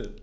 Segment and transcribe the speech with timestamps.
[0.00, 0.16] bitte.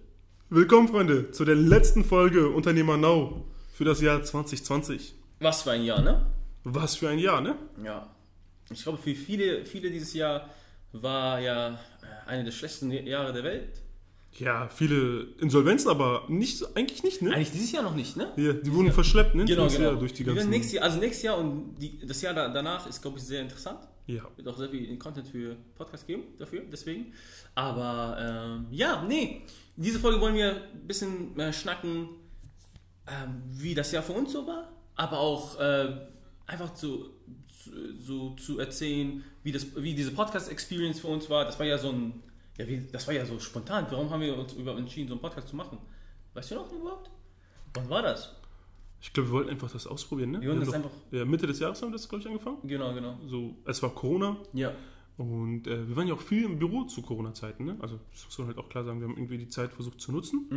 [0.49, 5.13] Willkommen, Freunde, zu der letzten Folge Unternehmer Now für das Jahr 2020.
[5.39, 6.25] Was für ein Jahr, ne?
[6.63, 7.55] Was für ein Jahr, ne?
[7.83, 8.09] Ja.
[8.71, 10.49] Ich glaube, für viele, viele dieses Jahr
[10.93, 11.75] war ja äh,
[12.29, 13.81] eine der schlechtesten Jahre der Welt.
[14.33, 17.33] Ja, viele Insolvenzen, aber nicht, eigentlich nicht, ne?
[17.33, 18.31] Eigentlich dieses Jahr noch nicht, ne?
[18.35, 19.45] Ja, die wurden verschleppt, ne?
[19.45, 19.79] Genau, genau.
[19.79, 20.49] Jahr durch die ganzen.
[20.49, 23.41] nächstes Jahr, also nächstes Jahr und die, das Jahr da, danach ist, glaube ich, sehr
[23.41, 23.79] interessant.
[24.07, 24.23] Ja.
[24.37, 27.13] Wird auch sehr viel Content für Podcast geben dafür, deswegen.
[27.55, 29.41] Aber ähm, ja, nee,
[29.75, 32.09] in dieser Folge wollen wir ein bisschen äh, schnacken,
[33.05, 35.93] ähm, wie das Jahr für uns so war, aber auch äh,
[36.45, 37.09] einfach zu,
[37.63, 41.43] zu, so zu erzählen, wie, das, wie diese Podcast-Experience für uns war.
[41.43, 42.23] Das war ja so ein,
[42.57, 43.87] ja, wie, das war ja so spontan.
[43.89, 45.77] Warum haben wir uns überhaupt entschieden, so einen Podcast zu machen?
[46.33, 47.09] Weißt du noch überhaupt?
[47.73, 48.33] Wann war das?
[49.01, 50.41] Ich glaube, wir wollten einfach das ausprobieren, ne?
[50.41, 52.57] Wir wollten das doch- einfach- Ja, Mitte des Jahres haben wir das, glaube ich, angefangen.
[52.63, 53.17] Genau, genau.
[53.27, 54.73] So, es war Corona Ja.
[55.17, 57.77] und äh, wir waren ja auch viel im Büro zu Corona-Zeiten, ne?
[57.79, 60.11] Also, das muss man halt auch klar sagen, wir haben irgendwie die Zeit versucht zu
[60.11, 60.47] nutzen.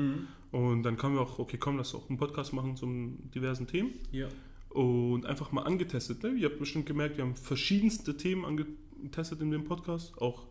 [0.52, 0.58] Mhm.
[0.58, 2.86] Und dann kamen wir auch, okay, komm, lass auch einen Podcast machen zu
[3.34, 3.92] diversen Themen.
[4.12, 4.28] Ja.
[4.70, 6.22] und einfach mal angetestet.
[6.22, 6.30] Ne?
[6.30, 10.46] Ihr habt bestimmt gemerkt, wir haben verschiedenste Themen angetestet in dem Podcast, auch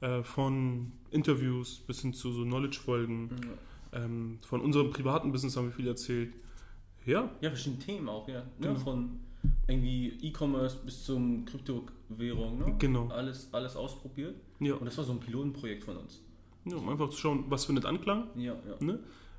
[0.00, 3.30] äh, von Interviews bis hin zu so Knowledge-Folgen.
[3.92, 6.32] Ähm, von unserem privaten Business haben wir viel erzählt.
[7.06, 8.40] Ja, Ja, verschiedene Themen auch, ja.
[8.40, 8.44] Ne?
[8.60, 8.74] Genau.
[8.80, 9.20] Von
[9.66, 12.74] irgendwie E-Commerce bis zum Kryptowährung, ne?
[12.78, 13.08] Genau.
[13.08, 14.36] Alles, alles ausprobiert.
[14.58, 14.74] ja.
[14.74, 16.22] Und das war so ein Pilotenprojekt von uns.
[16.64, 18.28] ja, um einfach zu schauen, was findet Anklang.
[18.36, 18.84] Ja, ja.
[18.84, 18.98] Ne?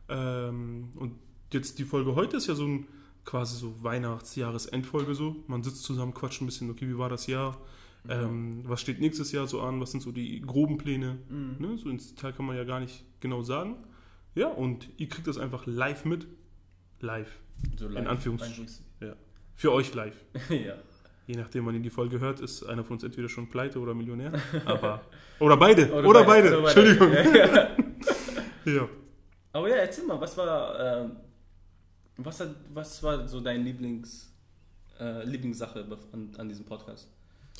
[0.09, 1.13] Ähm, und
[1.53, 2.87] jetzt die Folge heute ist ja so ein
[3.25, 5.35] quasi so Weihnachts-Jahresendfolge so.
[5.47, 7.57] Man sitzt zusammen, quatscht ein bisschen, okay, wie war das Jahr?
[8.09, 9.79] Ähm, was steht nächstes Jahr so an?
[9.79, 11.19] Was sind so die groben Pläne?
[11.29, 11.55] Mhm.
[11.59, 11.77] Ne?
[11.77, 13.75] So ins Detail kann man ja gar nicht genau sagen.
[14.33, 16.27] Ja, und ihr kriegt das einfach live mit.
[16.99, 17.41] Live.
[17.77, 19.13] So In live- Anführungs- Ja.
[19.55, 20.15] Für euch live.
[20.49, 20.75] ja.
[21.27, 23.93] Je nachdem, wann ihr die Folge hört, ist einer von uns entweder schon pleite oder
[23.93, 24.33] Millionär.
[24.65, 25.01] Aber.
[25.39, 25.91] Oder beide.
[25.93, 26.57] Oder, beide.
[26.57, 26.89] oder beide.
[26.89, 27.13] Entschuldigung.
[27.13, 27.69] Ja, ja.
[28.65, 28.87] Ja.
[29.53, 31.11] Aber ja, erzähl mal, was war, ähm,
[32.17, 34.31] was, hat, was war so dein Lieblings,
[34.99, 37.09] äh, Lieblingssache an, an diesem Podcast?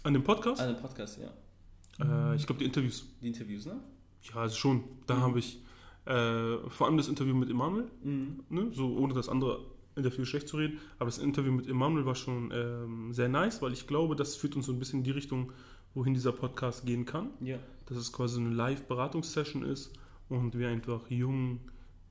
[0.03, 0.61] An dem Podcast?
[0.61, 2.33] An dem Podcast, ja.
[2.33, 3.05] Äh, ich glaube, die Interviews.
[3.21, 3.79] Die Interviews, ne?
[4.23, 4.83] Ja, also schon.
[5.07, 5.59] Da habe ich
[6.05, 8.43] äh, vor allem das Interview mit Emanuel, Mhm.
[8.49, 8.67] ne?
[8.71, 9.59] so ohne das andere
[9.95, 13.73] Interview schlecht zu reden, aber das Interview mit Emanuel war schon ähm, sehr nice, weil
[13.73, 15.51] ich glaube, das führt uns so ein bisschen in die Richtung,
[15.93, 17.29] wohin dieser Podcast gehen kann.
[17.41, 17.57] Ja.
[17.85, 19.93] Dass es quasi eine Live-Beratungssession ist
[20.29, 21.59] und wir einfach jungen,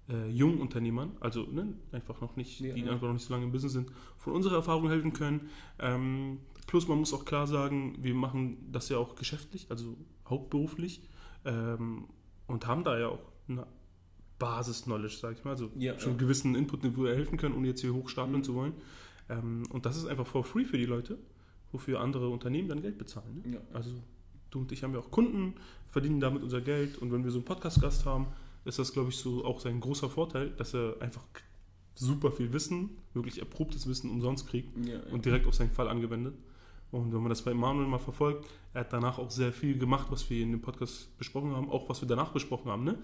[0.08, 2.92] äh, jungen Unternehmern, also ne, einfach noch nicht, Ja, die ja.
[2.92, 5.48] einfach noch nicht so lange im Business sind, von unserer Erfahrung helfen können.
[5.78, 9.96] Ähm, plus man muss auch klar sagen, wir machen das ja auch geschäftlich, also
[10.28, 11.00] hauptberuflich
[11.46, 12.04] ähm,
[12.46, 13.66] und haben da ja auch eine
[14.40, 16.18] Basis-Knowledge, sag ich mal, also Ja, schon ja.
[16.18, 18.44] gewissen Input, helfen können, ohne jetzt hier hochstapeln Mhm.
[18.44, 18.72] zu wollen.
[19.28, 21.16] Ähm, und das ist einfach for free für die Leute,
[21.70, 23.42] wofür andere Unternehmen dann Geld bezahlen.
[23.44, 23.54] Ne?
[23.54, 23.60] Ja.
[23.72, 23.90] Also
[24.50, 25.54] du und ich haben ja auch Kunden,
[25.86, 28.26] verdienen damit unser Geld und wenn wir so einen Podcast-Gast haben,
[28.64, 31.22] ist das, glaube ich, so auch sein großer Vorteil, dass er einfach
[31.94, 34.74] super viel Wissen, wirklich erprobtes Wissen umsonst kriegt
[35.12, 36.34] und direkt auf seinen Fall angewendet.
[36.92, 40.08] Und wenn man das bei Manuel mal verfolgt, er hat danach auch sehr viel gemacht,
[40.10, 42.84] was wir in dem Podcast besprochen haben, auch was wir danach besprochen haben.
[42.84, 42.98] Ne?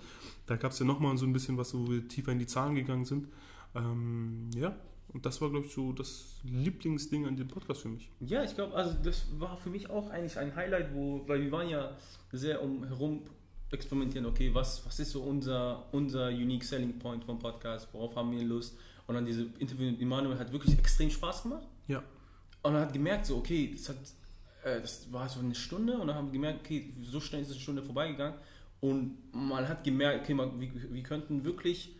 [0.47, 2.75] Da gab es ja nochmal so ein bisschen was, wo wir tiefer in die Zahlen
[2.75, 3.29] gegangen sind.
[3.75, 4.77] Ähm, ja,
[5.13, 8.11] und das war, glaube ich, so das Lieblingsding an dem Podcast für mich.
[8.21, 11.53] Ja, ich glaube, also das war für mich auch eigentlich ein Highlight, wo, weil wir
[11.53, 11.97] waren ja
[12.33, 13.23] sehr umherum
[13.71, 18.33] experimentieren, okay, was, was ist so unser, unser Unique Selling Point vom Podcast, worauf haben
[18.33, 18.77] wir Lust?
[19.07, 21.67] Und dann diese Interview mit Emanuel hat wirklich extrem Spaß gemacht.
[21.87, 22.03] Ja,
[22.67, 23.97] Und man hat gemerkt, so, okay, das, hat,
[24.65, 27.51] äh, das war so eine Stunde und dann haben wir gemerkt, okay, so schnell ist
[27.53, 28.35] eine Stunde vorbeigegangen.
[28.81, 31.95] Und man hat gemerkt, okay, man, wir, wir könnten wirklich,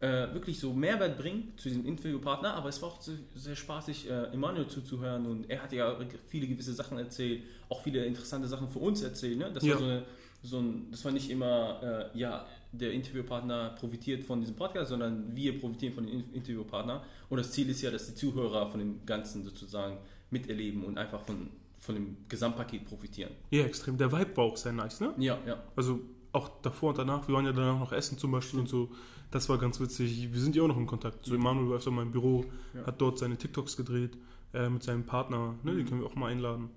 [0.00, 4.08] äh, wirklich so Mehrwert bringen zu diesem Interviewpartner, aber es war auch sehr, sehr spaßig,
[4.08, 5.98] äh, Emanuel zuzuhören und er hat ja
[6.28, 9.38] viele gewisse Sachen erzählt, auch viele interessante Sachen für uns erzählt.
[9.38, 9.50] Ne?
[9.52, 9.74] Das, Ja.
[9.74, 10.02] war so eine,
[10.42, 15.34] so ein, das war nicht immer, äh, ja, der Interviewpartner profitiert von diesem Podcast, sondern
[15.34, 17.02] wir profitieren von dem In- Interviewpartner.
[17.30, 19.98] Und das Ziel ist ja, dass die Zuhörer von dem Ganzen sozusagen
[20.30, 23.32] miterleben und einfach von, von dem Gesamtpaket profitieren.
[23.50, 23.96] ja, extrem.
[23.96, 25.14] Der Vibe war auch sehr nice, ne?
[25.18, 25.62] Ja, ja.
[25.76, 26.00] Also
[26.32, 28.90] auch davor und danach, wir waren ja danach noch essen zum Beispiel und so.
[29.30, 30.32] Das war ganz witzig.
[30.32, 31.24] Wir sind ja auch noch in Kontakt.
[31.24, 32.44] So Emanuel war öfter mal im Büro,
[32.74, 32.86] Ja.
[32.86, 34.16] hat dort seine TikToks gedreht
[34.52, 35.54] äh, mit seinem Partner.
[35.62, 35.72] Ne?
[35.72, 35.88] Den Mhm.
[35.88, 36.68] können wir auch mal einladen.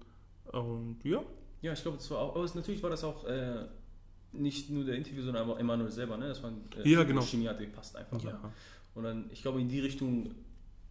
[0.52, 1.22] Und ja,
[1.62, 3.66] Ja, ich glaube, das war auch, aber es, natürlich war das auch äh,
[4.34, 6.28] nicht nur der Interview, sondern aber Emanuel selber, ne?
[6.28, 6.52] Das war
[6.84, 7.22] äh, Ja, genau.
[7.22, 8.22] Die Chemie hat gepasst einfach.
[8.24, 8.30] Ne?
[8.32, 8.54] ja.
[8.96, 10.36] Und dann, ich glaube, in die Richtung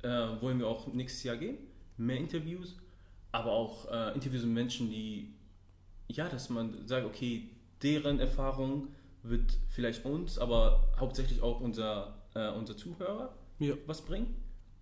[0.03, 0.09] äh,
[0.41, 1.59] wollen wir auch nächstes Jahr gehen.
[1.97, 2.77] Mehr Interviews,
[3.33, 5.35] aber auch äh, Interviews mit Menschen, die,
[6.09, 7.51] ja, dass man sagt, okay,
[7.83, 8.89] deren Erfahrung
[9.23, 13.75] wird vielleicht uns, aber hauptsächlich auch unser, äh, unser Zuhörer Ja.
[13.87, 14.35] was bringen.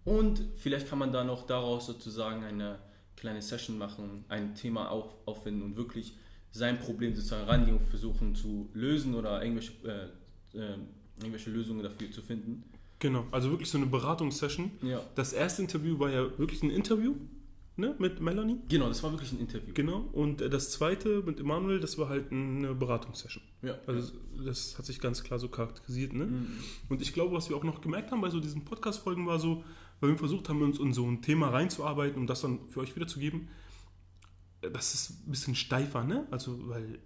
[0.04, 2.78] Und vielleicht kann man da noch daraus sozusagen eine
[3.16, 6.14] kleine Session machen, ein Thema auf, auffinden und wirklich
[6.52, 10.08] sein Problem sozusagen rangehen und versuchen zu lösen oder irgendwelche äh,
[10.58, 12.64] ähm, irgendwelche Lösungen dafür zu finden.
[13.00, 14.72] Genau, also wirklich so eine Beratungssession.
[14.82, 15.00] Ja.
[15.14, 17.14] Das erste Interview war ja wirklich ein Interview
[17.76, 18.58] ne, mit Melanie.
[18.68, 19.72] Genau, das war wirklich ein Interview.
[19.72, 20.08] Genau.
[20.12, 23.42] Und äh, das zweite mit Emanuel, das war halt eine Beratungssession.
[23.62, 23.78] Ja.
[23.86, 24.12] Also
[24.44, 26.12] das hat sich ganz klar so charakterisiert.
[26.12, 26.26] Ne?
[26.26, 26.46] Mhm.
[26.88, 29.62] Und ich glaube, was wir auch noch gemerkt haben bei so diesen Podcast-Folgen war so,
[30.00, 32.94] weil wir versucht haben, uns in so ein Thema reinzuarbeiten, um das dann für euch
[32.96, 33.67] wiederzugeben, äh,
[34.60, 36.26] das ist ein bisschen steifer, ne?
[36.30, 36.98] Also, weil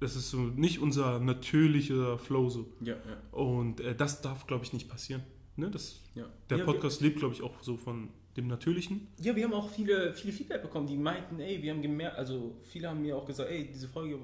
[0.00, 2.72] das ist so nicht unser natürlicher Flow so.
[2.80, 3.16] Ja, ja.
[3.32, 5.22] Und äh, das darf, glaube ich, nicht passieren.
[5.56, 5.70] Ne?
[5.70, 6.24] Das, ja.
[6.50, 9.08] der ja, Podcast lebt, glaube ich, auch so von dem Natürlichen.
[9.16, 12.18] Wir, ja, wir haben auch viele, viele Feedback bekommen, die meinten, ey, wir haben gemerkt,
[12.18, 14.18] also viele haben mir auch gesagt, ey, diese Folge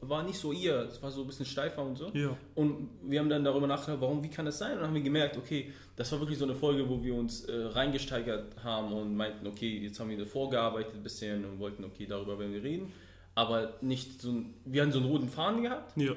[0.00, 2.10] war, nicht so ihr, es war so ein bisschen steifer und so.
[2.10, 2.36] Ja.
[2.54, 4.72] Und wir haben dann darüber nachgedacht, warum, wie kann das sein?
[4.72, 7.44] Und dann haben wir gemerkt, okay, das war wirklich so eine Folge, wo wir uns
[7.44, 12.06] äh, reingesteigert haben und meinten, okay, jetzt haben wir vorgearbeitet ein bisschen und wollten, okay,
[12.06, 12.92] darüber werden wir reden.
[13.34, 16.12] Aber nicht so ein, wir hatten so einen roten Faden gehabt, Ja.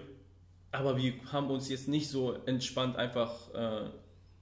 [0.72, 3.90] aber wir haben uns jetzt nicht so entspannt einfach äh,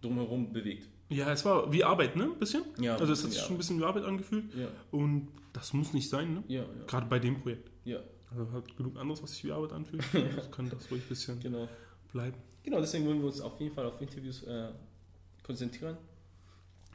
[0.02, 0.90] drumherum bewegt.
[1.10, 2.24] Ja, es war wie Arbeit, ne?
[2.26, 2.64] Ein bisschen.
[2.80, 4.54] Ja, also es hat sich schon ein bisschen wie Arbeit angefühlt.
[4.56, 6.44] Ja, Und das muss nicht sein, ne?
[6.48, 6.68] ja, ja.
[6.86, 7.72] Gerade bei dem Projekt.
[7.86, 8.00] ja
[8.32, 10.04] Also hat genug anderes, was sich wie Arbeit anfühlt.
[10.36, 11.68] Das kann das ruhig ein bisschen genau.
[12.12, 12.38] bleiben.
[12.64, 14.70] Genau, deswegen wollen wir uns auf jeden Fall auf Interviews äh,
[15.44, 15.98] konzentrieren.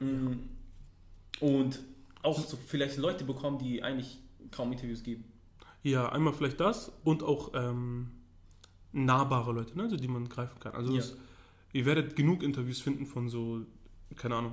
[0.01, 0.49] Mhm.
[1.41, 1.81] Und
[2.23, 4.19] auch so vielleicht Leute bekommen, die eigentlich
[4.51, 5.25] kaum Interviews geben.
[5.83, 8.11] Ja, einmal vielleicht das und auch ähm,
[8.93, 9.85] nahbare Leute, ne?
[9.85, 10.73] also die man greifen kann.
[10.75, 11.01] Also Ja.
[11.01, 11.17] es,
[11.73, 13.63] ihr werdet genug Interviews finden von so,
[14.17, 14.53] keine Ahnung,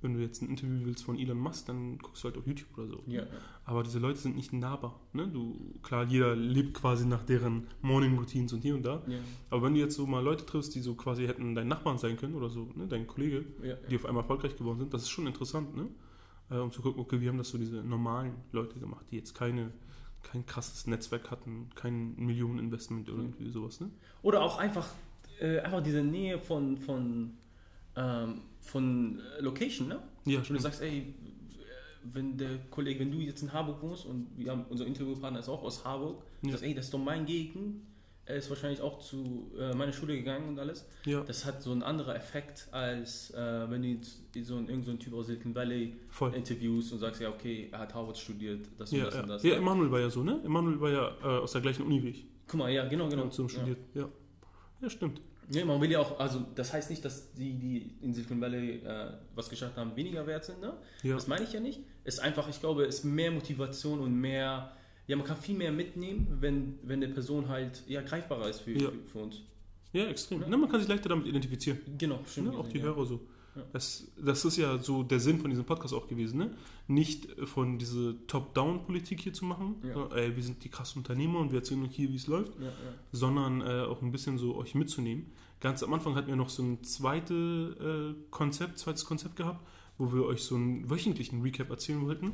[0.00, 2.68] wenn du jetzt ein Interview willst von Elon Musk, dann guckst du halt auf YouTube
[2.78, 3.02] oder so.
[3.06, 3.24] Ja,
[3.64, 5.00] Aber diese Leute sind nicht nahbar.
[5.12, 5.26] Ne?
[5.26, 9.02] Du, klar, jeder lebt quasi nach deren Morning Routines und hier und da.
[9.08, 9.18] ja,
[9.50, 12.16] Aber wenn du jetzt so mal Leute triffst, die so quasi hätten dein Nachbarn sein
[12.16, 12.86] können oder so, ne?
[12.86, 13.74] dein Kollege, ja.
[13.90, 15.88] die auf einmal erfolgreich geworden sind, das ist schon interessant, ne?
[16.50, 19.34] Äh, um zu gucken, okay, wie haben das so diese normalen Leute gemacht, die jetzt
[19.34, 19.72] keine,
[20.22, 23.90] kein krasses Netzwerk hatten, kein Millioneninvestment oder irgendwie sowas, ne?
[24.22, 24.88] Oder auch einfach,
[25.40, 27.34] äh, einfach diese Nähe von, von,
[27.96, 29.94] ähm, von äh, Location, ne?
[30.24, 30.62] Ja, Und du stimmt.
[30.62, 31.14] sagst, ey,
[32.04, 35.48] wenn der Kollege, wenn du jetzt in Hamburg wohnst und wir haben, unser Interviewpartner ist
[35.48, 36.52] auch aus Hamburg, du Ja.
[36.52, 37.82] sagst, ey, das ist doch mein Gegend,
[38.24, 40.86] er ist wahrscheinlich auch zu äh, meiner Schule gegangen und alles.
[41.06, 44.84] Ja, Das hat so einen anderen Effekt, als äh, wenn du jetzt so einen, irgend
[44.84, 46.34] so einen Typ aus Silicon Valley voll.
[46.34, 49.22] interviewst und sagst, ja, okay, er hat Harvard studiert, das und Ja, das ja.
[49.22, 49.42] und das.
[49.42, 50.40] ja, Emanuel war ja so, ne?
[50.44, 52.26] Emanuel war ja äh, aus der gleichen Uni wie ich.
[52.46, 53.24] Guck mal, ja, genau, genau.
[53.24, 53.78] Hat so studiert.
[53.94, 54.08] Ja.
[54.82, 55.20] ja, stimmt.
[55.50, 58.82] Ja, man will ja auch, also das heißt nicht, dass die, die in Silicon Valley
[58.84, 60.74] äh, was geschafft haben, weniger wert sind, ne?
[61.02, 61.14] Ja.
[61.14, 61.80] Das meine ich ja nicht.
[62.04, 64.72] Es ist einfach, ich glaube, es ist mehr Motivation und mehr,
[65.06, 68.72] ja, man kann viel mehr mitnehmen, wenn, wenn eine Person halt ja, greifbarer ist für,
[68.72, 68.90] Ja.
[68.90, 69.40] für, für uns.
[69.92, 70.42] Ja, extrem.
[70.42, 70.48] Ja.
[70.48, 70.56] Ne?
[70.58, 71.78] Man kann sich leichter damit identifizieren.
[71.96, 72.52] Genau, stimmt.
[72.52, 72.58] Ne?
[72.58, 72.84] Auch die ja.
[72.84, 73.20] Hörer so.
[73.72, 76.54] Das, das ist ja so der Sinn von diesem Podcast auch gewesen, ne?
[76.86, 79.94] Nicht von diese Top-Down-Politik hier zu machen, Ja.
[79.94, 82.54] so, ey, wir sind die krassen Unternehmer und wir erzählen euch hier, wie es läuft,
[82.60, 82.72] Ja, ja.
[83.12, 85.26] sondern äh, auch ein bisschen so euch mitzunehmen.
[85.60, 89.66] Ganz am Anfang hatten wir noch so ein zweites äh, Konzept, zweites Konzept gehabt,
[89.98, 92.32] wo wir euch so einen wöchentlichen Recap erzählen wollten.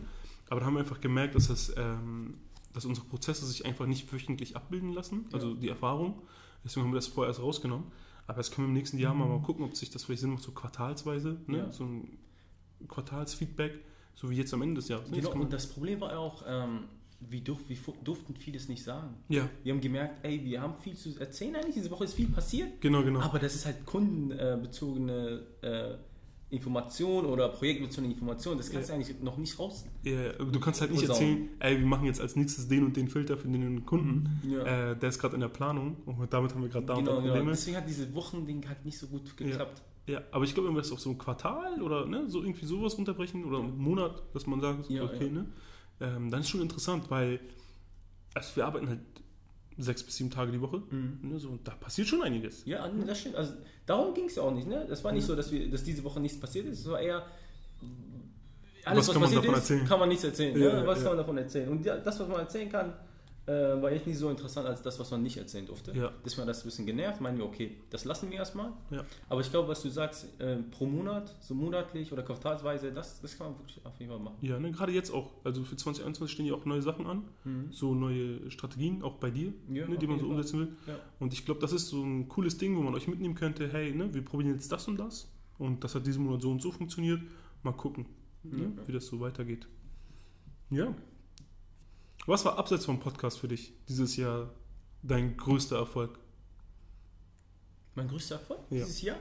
[0.51, 2.35] Aber da haben wir einfach gemerkt, dass, das, ähm,
[2.75, 6.21] dass unsere Prozesse sich einfach nicht wöchentlich abbilden lassen, also die Erfahrung.
[6.65, 7.87] Deswegen haben wir das vorher erst rausgenommen.
[8.27, 10.31] Aber das können wir im nächsten Jahr mal, mal gucken, ob sich das vielleicht Sinn
[10.31, 11.59] macht, so quartalsweise, ne?
[11.59, 11.73] Ja.
[11.73, 12.19] so ein
[12.89, 13.79] Quartalsfeedback,
[14.15, 15.11] so wie jetzt am Ende des Jahres.
[15.11, 15.17] Ne?
[15.17, 16.85] Genau, Das und das Problem war auch, ähm,
[17.21, 19.15] wir, durf, wir durften vieles nicht sagen.
[19.29, 22.29] ja, Wir haben gemerkt, ey, wir haben viel zu erzählen eigentlich, diese Woche ist viel
[22.29, 23.21] passiert, genau, genau.
[23.21, 25.95] aber das ist halt kundenbezogene äh,
[26.55, 29.85] Information oder projektbezogene Information, das kannst du eigentlich noch nicht raus.
[30.03, 33.09] Ja, du kannst halt nicht erzählen, ey, wir machen jetzt als nächstes den und den
[33.09, 34.41] Filter für den und den Kunden.
[34.49, 34.91] Ja.
[34.93, 37.11] Äh, der ist gerade in der Planung und damit haben wir gerade da und da
[37.11, 37.35] genau, genau.
[37.35, 37.51] Probleme.
[37.53, 39.83] Deswegen hat diese Wochending halt nicht so gut geklappt.
[40.07, 42.67] Ja, aber ich glaube, wenn wir das auf so ein Quartal oder ne, so irgendwie
[42.67, 45.33] sowas runterbrechen oder einen Monat, dass man sagt, Ja, okay, ja.
[45.33, 45.47] ne,
[46.01, 47.41] ähm, dann ist schon interessant, weil
[48.35, 49.01] also wir arbeiten halt
[49.79, 50.83] sechs bis sieben Tage die Woche.
[50.91, 51.19] Mhm.
[51.23, 52.65] Ne, so, und da passiert schon einiges.
[52.65, 53.37] Ja, das stimmt.
[53.37, 53.55] Also,
[53.87, 54.67] darum ging es ja auch nicht.
[54.67, 54.87] Ne?
[54.89, 56.81] Das war nicht so, dass, wir, dass diese Woche nichts passiert ist.
[56.81, 57.25] Es war eher,
[58.85, 59.89] alles, Was was, kann man passiert davon ist, erzählen?
[59.89, 60.61] kann man nichts erzählen.
[60.61, 60.87] Ja, ne?
[60.87, 61.05] Was ja.
[61.05, 61.69] kann man davon erzählen?
[61.69, 62.93] Und ja, das, was man erzählen kann,
[63.47, 65.93] äh, war echt nicht so interessant als das, was man nicht erzählen durfte.
[65.93, 66.13] Ja.
[66.25, 67.21] Deswegen hat das ein bisschen genervt.
[67.21, 68.73] Meinen wir, okay, das lassen wir erstmal.
[68.91, 69.05] Ja.
[69.29, 73.37] Aber ich glaube, was du sagst, äh, pro Monat, so monatlich oder quartalsweise, das, das
[73.37, 74.37] kann man wirklich auf jeden Fall machen.
[74.41, 75.31] Ja, ne, gerade jetzt auch.
[75.45, 77.25] Also für 2021 stehen ja auch neue Sachen an,
[77.71, 80.37] so neue Strategien, auch bei dir, Ja, ne, die man so Fall.
[80.37, 80.69] umsetzen will.
[81.19, 83.95] Und ich glaube, das ist so ein cooles Ding, wo man euch mitnehmen könnte, hey,
[83.95, 86.73] ne, wir probieren jetzt das und das und das hat diesen Monat so und so
[86.73, 87.21] funktioniert.
[87.63, 88.07] Mal gucken,
[88.43, 88.87] ne, Ja.
[88.89, 89.67] wie das so weitergeht.
[90.71, 90.95] Ja.
[92.27, 94.51] Was war abseits vom Podcast für dich dieses Jahr
[95.03, 96.19] dein größter Erfolg?
[97.95, 98.79] Mein größter Erfolg Ja.
[98.85, 99.17] dieses Jahr?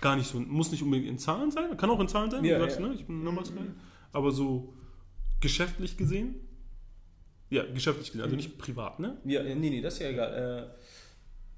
[0.00, 2.58] Gar nicht so, muss nicht unbedingt in Zahlen sein, kann auch in Zahlen sein, Ja,
[2.58, 2.88] du sagst, ja.
[2.88, 3.70] ne, ich bin Guy.
[4.12, 4.74] aber so
[5.40, 6.34] geschäftlich gesehen,
[7.48, 9.16] ja, geschäftlich gesehen, also nicht privat, ne?
[9.24, 10.74] Ja, äh, nee, nee, das ist ja egal.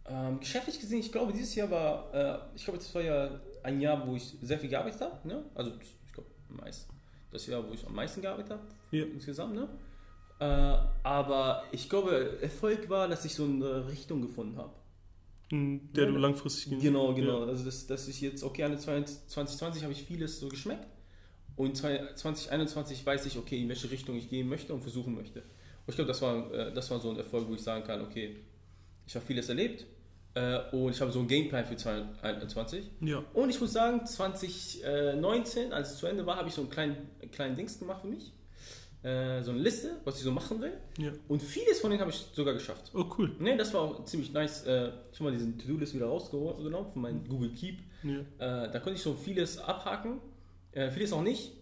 [0.07, 3.81] Ähm, geschäftlich gesehen, ich glaube, dieses Jahr war, äh, ich glaube, das war ja ein
[3.81, 5.27] Jahr, wo ich sehr viel gearbeitet habe.
[5.27, 5.45] Ne?
[5.55, 5.73] Also,
[6.07, 6.89] ich glaube, meist,
[7.31, 9.05] das Jahr, wo ich am meisten gearbeitet habe, Ja.
[9.05, 9.55] insgesamt.
[9.55, 9.69] Ne?
[10.41, 10.45] Äh,
[11.03, 14.73] aber ich glaube, Erfolg war, dass ich so eine Richtung gefunden habe.
[15.51, 17.41] In der Ja, du langfristig gehen Genau, genau.
[17.45, 17.47] Ja.
[17.49, 20.87] Also, das, dass ich jetzt, okay, an 2020 habe ich vieles so geschmeckt.
[21.57, 25.41] Und 2021 weiß ich, okay, in welche Richtung ich gehen möchte und versuchen möchte.
[25.41, 28.01] Und ich glaube, das war, äh, das war so ein Erfolg, wo ich sagen kann,
[28.03, 28.37] okay,
[29.07, 29.87] ich habe vieles erlebt
[30.73, 32.91] und ich habe so einen Gameplan für 2021.
[33.01, 33.23] Ja.
[33.35, 36.97] Und ich muss sagen, 2019, als es zu Ende war, habe ich so einen kleinen,
[37.33, 38.33] kleinen Dings gemacht für mich.
[39.03, 40.73] Äh, so eine Liste, was ich so machen will.
[40.99, 41.13] Ja.
[41.29, 42.91] Und vieles von denen habe ich sogar geschafft.
[42.95, 43.31] Oh, cool.
[43.39, 44.65] Ne, das war auch ziemlich nice.
[44.67, 47.79] Äh, ich habe mal diesen To-Do-List wieder rausgenommen von meinem Google Keep.
[48.03, 48.65] Ja.
[48.65, 50.21] Äh, da konnte ich schon vieles abhaken,
[50.73, 51.53] äh, vieles auch nicht.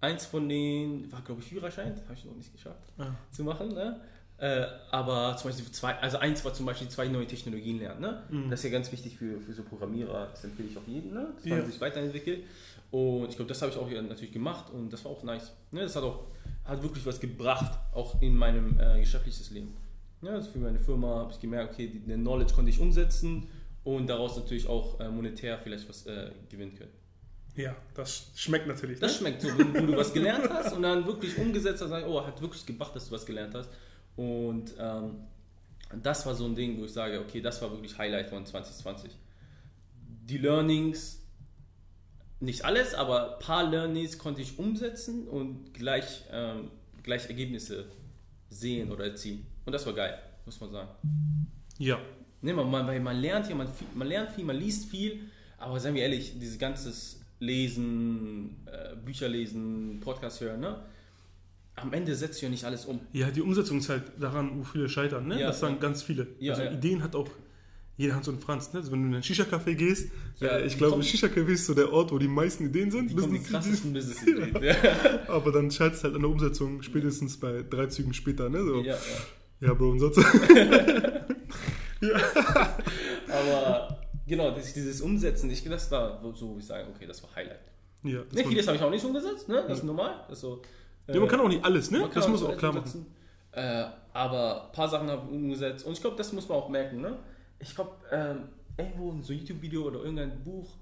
[0.00, 3.12] Eins von denen war, glaube ich, Führerschein, habe ich noch nicht geschafft Ah.
[3.32, 3.68] zu machen.
[3.68, 3.98] Ne?
[4.38, 8.00] Äh, aber zum Beispiel zwei, also eins war zum Beispiel zwei neue Technologien lernen.
[8.00, 8.22] Ne?
[8.30, 8.50] Mhm.
[8.50, 11.28] Das ist ja ganz wichtig für, für so Programmierer, das empfehle ich auch jedem, ne?
[11.36, 11.56] dass Ja.
[11.56, 12.44] man sich weiterentwickelt.
[12.90, 15.52] Und ich glaube, das habe ich auch hier natürlich gemacht und das war auch nice.
[15.70, 15.80] Ne?
[15.82, 16.24] Das hat auch
[16.64, 19.76] hat wirklich was gebracht, auch in meinem äh, geschäftliches Leben.
[20.22, 23.46] Ja, also für meine Firma habe ich gemerkt, okay, die, den Knowledge konnte ich umsetzen
[23.84, 26.90] und daraus natürlich auch äh, monetär vielleicht was äh, gewinnen können.
[27.56, 28.98] ja, das schmeckt natürlich.
[28.98, 29.18] Das ne?
[29.18, 32.64] schmeckt so, wenn, du was gelernt hast und dann wirklich umgesetzt hast, oh, hat wirklich
[32.64, 33.68] gebracht, dass du was gelernt hast.
[34.16, 35.16] Und ähm,
[36.02, 39.10] das war so ein Ding, wo ich sage, okay, das war wirklich Highlight von 2020.
[40.28, 41.20] Die Learnings,
[42.40, 46.70] nicht alles, aber ein paar Learnings konnte ich umsetzen und gleich, ähm,
[47.02, 47.86] gleich Ergebnisse
[48.50, 49.46] sehen oder erzielen.
[49.64, 50.88] Und das war geil, muss man sagen.
[51.78, 51.98] Ja.
[52.42, 55.80] Ne, man, man, weil man lernt hier, man, man lernt viel, man liest viel, aber
[55.80, 56.92] seien wir ehrlich, dieses ganze
[57.40, 60.82] Lesen, äh, Bücher lesen, Podcast hören, ne?
[61.76, 63.00] Am Ende setzt du ja nicht alles um.
[63.12, 65.40] Ja, die Umsetzung ist halt daran, wo viele scheitern, ne?
[65.40, 65.80] Ja, das sagen ja.
[65.80, 66.28] ganz viele.
[66.38, 66.72] Ja, also ja.
[66.72, 67.28] Ideen hat auch
[67.96, 68.80] jeder Hans und Franz, ne?
[68.80, 71.92] Also wenn du in ein Shisha-Café gehst, Ja, äh, ich glaube, Shisha-Café ist so der
[71.92, 73.10] Ort, wo die meisten Ideen sind.
[73.10, 74.56] Die kommen die Business- krassesten Business-Ideen.
[74.62, 74.74] Ja.
[75.28, 78.64] Aber dann scheitert es halt an der Umsetzung spätestens bei drei Zügen später, ne?
[78.64, 78.96] So, ja.
[79.60, 80.16] Ja, Bro, und sonst.
[82.00, 82.16] ja.
[83.28, 87.30] Aber genau, dieses, dieses Umsetzen, ich, das war so, wo ich sage, okay, das war
[87.34, 87.60] Highlight.
[88.02, 89.64] ja, Ne, vieles habe ich auch nicht umgesetzt, ne?
[89.66, 90.24] Das ist normal.
[90.28, 90.62] Das ist so,
[91.08, 92.08] ja, man kann auch nicht alles, ne?
[92.12, 93.06] Das muss auch klar machen.
[93.52, 96.68] Äh, aber ein paar Sachen habe ich umgesetzt und ich glaube, das muss man auch
[96.68, 97.00] merken.
[97.00, 97.16] Ne?
[97.58, 100.76] Ich glaube, ähm, irgendwo in so ein YouTube-Video oder irgendein Buch,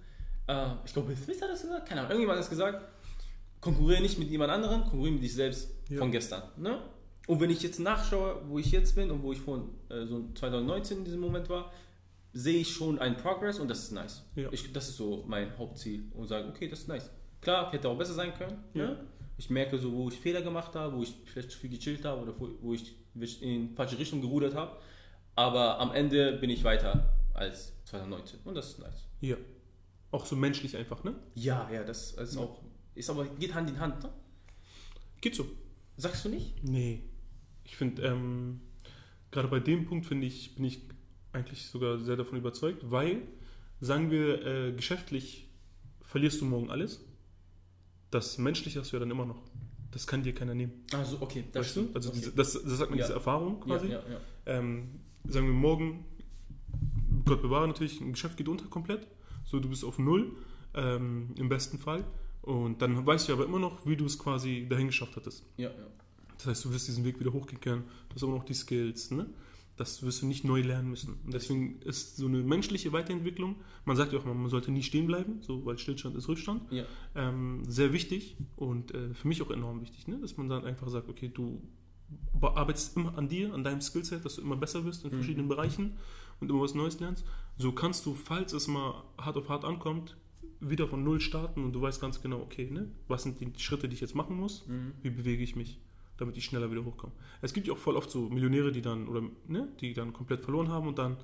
[0.47, 2.83] äh, ich glaube, Bill Smith hat das gesagt, keine Ahnung, irgendjemand hat das gesagt,
[3.61, 5.99] konkurriere nicht mit jemand anderem, konkurriere mit dich selbst Ja.
[5.99, 6.43] von gestern.
[6.57, 6.79] Ne?
[7.27, 10.25] Und wenn ich jetzt nachschaue, wo ich jetzt bin und wo ich von äh, so
[10.35, 11.73] 2019 in diesem Moment war,
[12.33, 14.25] sehe ich schon einen Progress und das ist nice.
[14.35, 14.49] Ja.
[14.51, 17.11] Ich, das ist so mein Hauptziel und sage, okay, das ist nice.
[17.41, 18.63] Klar, hätte auch besser sein können.
[18.75, 18.99] Ne?
[19.43, 22.23] Ich merke so, wo ich Fehler gemacht habe, wo ich vielleicht zu viel gechillt habe
[22.23, 24.77] oder wo, ich in falsche Richtung gerudert habe.
[25.35, 29.09] Aber am Ende bin ich weiter als 2019 und das ist nice.
[29.21, 29.37] Ja.
[30.13, 31.17] Auch so menschlich einfach, ne?
[31.35, 32.63] Ja, ja, das ist auch,
[32.95, 34.11] ist aber, geht Hand in Hand, ne?
[35.21, 35.45] Geht so.
[35.97, 36.63] Sagst du nicht?
[36.63, 37.03] Nee.
[37.65, 38.61] Ich finde, ähm,
[39.33, 40.83] gerade bei dem Punkt finde ich, bin ich
[41.33, 43.23] eigentlich sogar sehr davon überzeugt, weil,
[43.81, 45.49] sagen wir, äh, geschäftlich
[46.01, 47.05] verlierst du morgen alles.
[48.13, 49.43] Das Menschliche hast du ja dann immer noch.
[49.91, 50.73] Das kann dir keiner nehmen.
[50.93, 51.81] Also, okay, das weißt du?
[51.81, 51.97] stimmt.
[51.97, 52.19] Also okay.
[52.21, 53.05] diese, das, das sagt man, Ja.
[53.07, 53.89] diese Erfahrung quasi.
[53.89, 54.21] Ja, ja.
[54.47, 56.05] Ähm, sagen wir morgen,
[57.25, 59.07] Gott bewahre natürlich, ein Geschäft geht unter komplett.
[59.45, 60.37] So, du bist auf Null,
[60.75, 62.05] ähm, im besten Fall.
[62.43, 65.45] Und dann weißt du aber immer noch, wie du es quasi dahin geschafft hattest.
[65.57, 65.87] ja, ja.
[66.39, 67.85] Das heißt, du wirst diesen Weg wieder hochgehen können.
[68.09, 69.27] Du hast aber noch die Skills, ne?
[69.83, 71.15] Das wirst du nicht neu lernen müssen.
[71.25, 74.85] Und deswegen ist so eine menschliche Weiterentwicklung, man sagt ja auch mal, man sollte nie
[74.85, 76.85] stehen bleiben, so, weil Stillstand ist Rückstand, ja.
[77.17, 80.19] ähm, sehr wichtig und äh, für mich auch enorm wichtig, ne?
[80.21, 81.61] dass man dann einfach sagt, okay, du
[82.41, 85.15] arbeitest immer an dir, an deinem Skillset, dass du immer besser wirst in Mhm.
[85.17, 85.95] verschiedenen Bereichen
[86.41, 87.25] und immer was Neues lernst.
[87.59, 90.17] So kannst du, falls es mal hart auf hart ankommt,
[90.61, 92.89] wieder von Null starten und du weißt ganz genau, okay, ne?
[93.09, 94.93] was sind die Schritte, die ich jetzt machen muss, Mhm.
[95.03, 95.81] wie bewege ich mich,
[96.23, 97.13] damit ich schneller wieder hochkomme.
[97.41, 100.43] Es gibt ja auch voll oft so Millionäre, die dann, oder, ne, die dann komplett
[100.43, 101.17] verloren haben und dann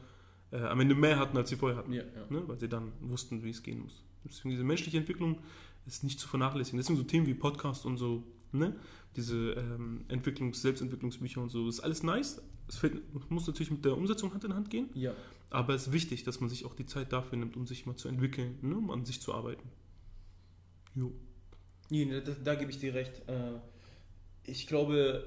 [0.51, 2.27] äh, am Ende mehr hatten, als sie vorher hatten Ja, ja.
[2.29, 4.05] ne, weil sie dann wussten, wie es gehen muss.
[4.25, 5.39] Deswegen diese menschliche Entwicklung
[5.87, 6.79] ist nicht zu vernachlässigen.
[6.79, 8.77] Deswegen so Themen wie Podcast und so, ne,
[9.17, 12.43] diese ähm, Entwicklungs-, Selbstentwicklungsbücher und so, ist alles nice.
[12.69, 13.01] Es fällt,
[13.31, 15.15] muss natürlich mit der Umsetzung Hand in Hand gehen, ja.
[15.49, 17.97] aber es ist wichtig, dass man sich auch die Zeit dafür nimmt, um sich mal
[17.97, 19.67] zu entwickeln, ne, um an sich zu arbeiten.
[20.95, 21.13] Jo.
[21.91, 23.23] Nee, da, da gebe ich dir recht.
[23.27, 23.55] Äh,
[24.49, 25.25] Ich glaube,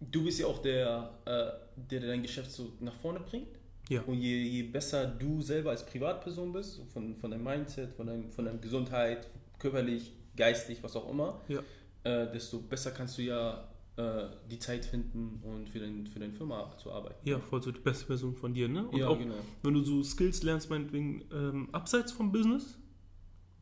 [0.00, 3.58] du bist ja auch der, äh, der dein Geschäft so nach vorne bringt.
[3.88, 4.02] Ja.
[4.02, 8.30] Und je, je besser du selber als Privatperson bist, von, von deinem Mindset, von, deinem,
[8.30, 11.60] von deiner Gesundheit, körperlich, geistig, was auch immer, Ja.
[12.04, 16.32] äh, desto besser kannst du ja äh, die Zeit finden und für, dein, für deine
[16.32, 17.28] Firma zu arbeiten.
[17.28, 18.86] Ja, voll so die beste Version von dir, ne?
[18.88, 19.34] Und ja, auch, genau.
[19.62, 22.78] wenn du so Skills lernst, meinetwegen ähm, abseits vom Business,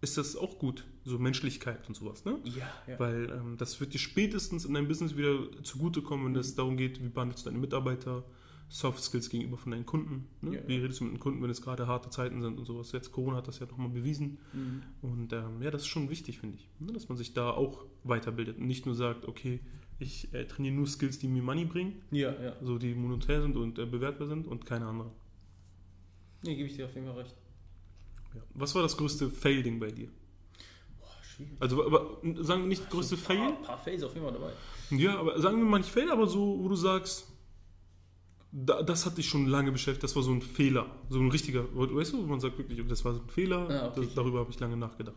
[0.01, 0.85] ist das auch gut.
[1.05, 2.39] So Menschlichkeit und sowas, ne?
[2.45, 2.99] Ja, ja.
[2.99, 6.39] Weil ähm, das wird dir spätestens in deinem Business wieder zugutekommen, wenn Mhm.
[6.39, 8.25] es darum geht, wie behandelst du deine Mitarbeiter,
[8.73, 10.29] Soft Skills gegenüber von deinen Kunden.
[10.43, 10.55] Ne?
[10.57, 10.83] Ja, wie ja.
[10.83, 12.93] redest du mit den Kunden, wenn es gerade harte Zeiten sind und sowas.
[12.93, 14.39] Jetzt Corona hat das ja nochmal bewiesen.
[14.53, 14.83] Mhm.
[15.03, 16.69] Und ähm, ja, das ist schon wichtig, finde ich.
[16.79, 16.93] Ne?
[16.93, 19.59] Dass man sich da auch weiterbildet und nicht nur sagt, okay,
[19.99, 22.55] ich äh, trainiere nur Skills, die mir Money bringen, Ja, ja.
[22.63, 25.11] so die monetär sind und äh, bewertbar sind und keine anderen.
[26.45, 27.35] Nee, gebe ich dir auf jeden Fall recht.
[28.35, 28.41] Ja.
[28.55, 30.09] Was war das größte Fail-Ding bei dir?
[30.99, 31.53] Boah, schwierig.
[31.61, 33.39] Also aber, sagen wir nicht größte Ein Fail?
[33.39, 34.53] paar, paar Fails auf jeden Fall dabei.
[34.91, 37.27] Ja, aber sagen wir mal nicht Fail, aber so, wo du sagst,
[38.53, 41.65] da, das hat dich schon lange beschäftigt, das war so ein Fehler, so ein richtiger,
[41.73, 44.05] weißt du, man sagt wirklich, das war so ein Fehler, Ah, okay.
[44.07, 45.17] das, darüber habe ich lange nachgedacht.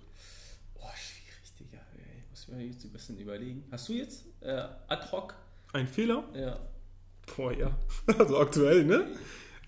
[0.75, 1.79] Boah, schwierig, Digga.
[1.97, 2.23] Ey.
[2.29, 3.63] Muss mir jetzt ein bisschen überlegen.
[3.71, 5.33] Hast du jetzt äh, ad hoc?
[5.73, 6.23] Ein Fehler?
[6.35, 6.59] Ja.
[7.35, 7.75] Boah, ja.
[8.19, 9.07] Also aktuell, ne?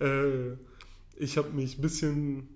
[0.00, 0.56] Äh,
[1.16, 2.48] ich habe mich ein bisschen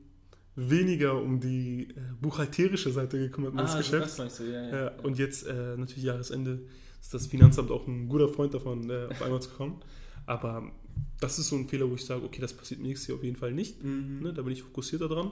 [0.68, 4.16] weniger um die äh, buchhalterische Seite gekümmert Ah, so Geschäfts.
[4.16, 4.84] das meinst du, ja, ja.
[4.84, 6.62] Ja, und jetzt äh, natürlich Jahresende
[7.00, 9.80] ist das Finanzamt auch ein guter Freund davon, äh, auf einmal zu kommen.
[10.26, 10.70] Aber
[11.18, 13.36] das ist so ein Fehler, wo ich sage, okay, das passiert nächstes Jahr auf jeden
[13.36, 13.82] Fall nicht.
[13.82, 14.20] Mhm.
[14.22, 15.30] Ne, da bin ich fokussierter dran.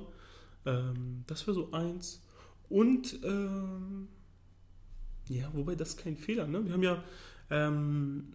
[0.66, 2.22] Ähm, das wäre so eins.
[2.68, 4.08] Und ähm,
[5.28, 6.46] ja, wobei das kein Fehler.
[6.46, 6.64] Ne?
[6.64, 7.04] Wir haben ja
[7.50, 8.32] ähm,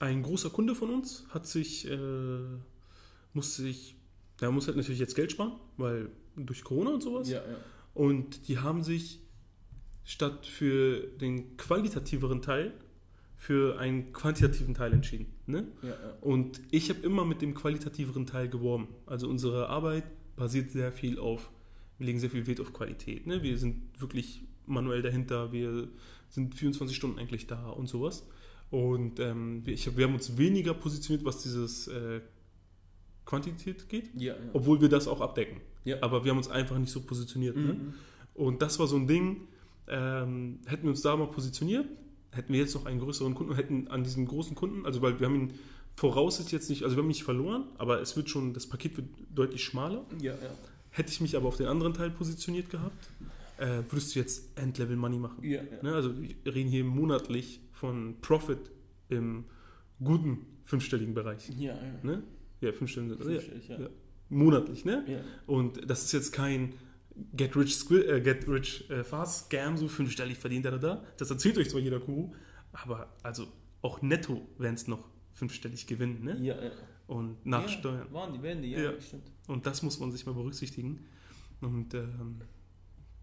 [0.00, 2.38] ein großer Kunde von uns hat sich äh,
[3.34, 3.96] muss sich,
[4.44, 7.30] der muss halt natürlich jetzt Geld sparen, weil durch Corona und sowas.
[7.30, 7.56] Ja, ja.
[7.94, 9.20] Und die haben sich
[10.04, 12.74] statt für den qualitativeren Teil
[13.38, 15.32] für einen quantitativen Teil entschieden.
[15.46, 15.66] Ne?
[15.82, 15.96] ja, ja.
[16.20, 18.88] Und ich habe immer mit dem qualitativeren Teil geworben.
[19.06, 20.04] Also unsere Arbeit
[20.36, 21.50] basiert sehr viel auf,
[21.96, 23.26] wir legen sehr viel Wert auf Qualität.
[23.26, 23.42] Ne?
[23.42, 25.88] Wir sind wirklich manuell dahinter, wir
[26.28, 28.26] sind 24 Stunden eigentlich da und sowas.
[28.70, 32.20] Und ähm, wir, ich hab, wir haben uns weniger positioniert, was dieses äh,
[33.24, 34.40] Quantität geht, Ja, ja.
[34.52, 35.60] obwohl wir das auch abdecken.
[35.84, 35.96] Ja.
[36.02, 37.56] Aber wir haben uns einfach nicht so positioniert.
[37.56, 37.74] Ne?
[37.74, 37.94] Mhm.
[38.34, 39.48] Und das war so ein Ding,
[39.88, 41.86] ähm, hätten wir uns da mal positioniert,
[42.32, 45.26] hätten wir jetzt noch einen größeren Kunden, hätten an diesem großen Kunden, also weil wir
[45.26, 45.54] haben ihn
[45.96, 48.96] voraussichtlich jetzt nicht, also wir haben ihn nicht verloren, aber es wird schon, das Paket
[48.96, 50.04] wird deutlich schmaler.
[50.90, 53.10] Hätte ich mich aber auf den anderen Teil positioniert gehabt,
[53.58, 55.44] äh, würdest du jetzt Endlevel Money machen.
[55.82, 55.94] Ne?
[55.94, 58.58] Also wir reden hier monatlich von Profit
[59.08, 59.44] im
[60.02, 61.50] guten fünfstelligen Bereich.
[61.56, 61.76] Ja,
[62.64, 62.70] ja.
[62.70, 62.72] Ne?
[62.72, 63.80] Ja, fünfstelligen, Fünfstellig, ja.
[63.80, 63.88] ja.
[64.28, 65.04] monatlich, ne?
[65.06, 65.18] Ja.
[65.46, 66.74] Und das ist jetzt kein
[67.36, 71.04] Get Rich, äh, Get Rich äh, Fast Scam, so fünfstellig verdient, da, da, da.
[71.16, 72.32] Das erzählt euch zwar jeder Guru,
[72.72, 73.46] aber also
[73.82, 76.38] auch netto werden es noch fünfstellig gewinnen, ne?
[76.40, 76.70] Ja, ja.
[77.06, 78.12] Und nach ja, Steuern.
[78.12, 79.00] Waren die, werden die, ja, Ja.
[79.00, 79.30] stimmt.
[79.46, 81.06] Und das muss man sich mal berücksichtigen.
[81.60, 82.40] Und ähm,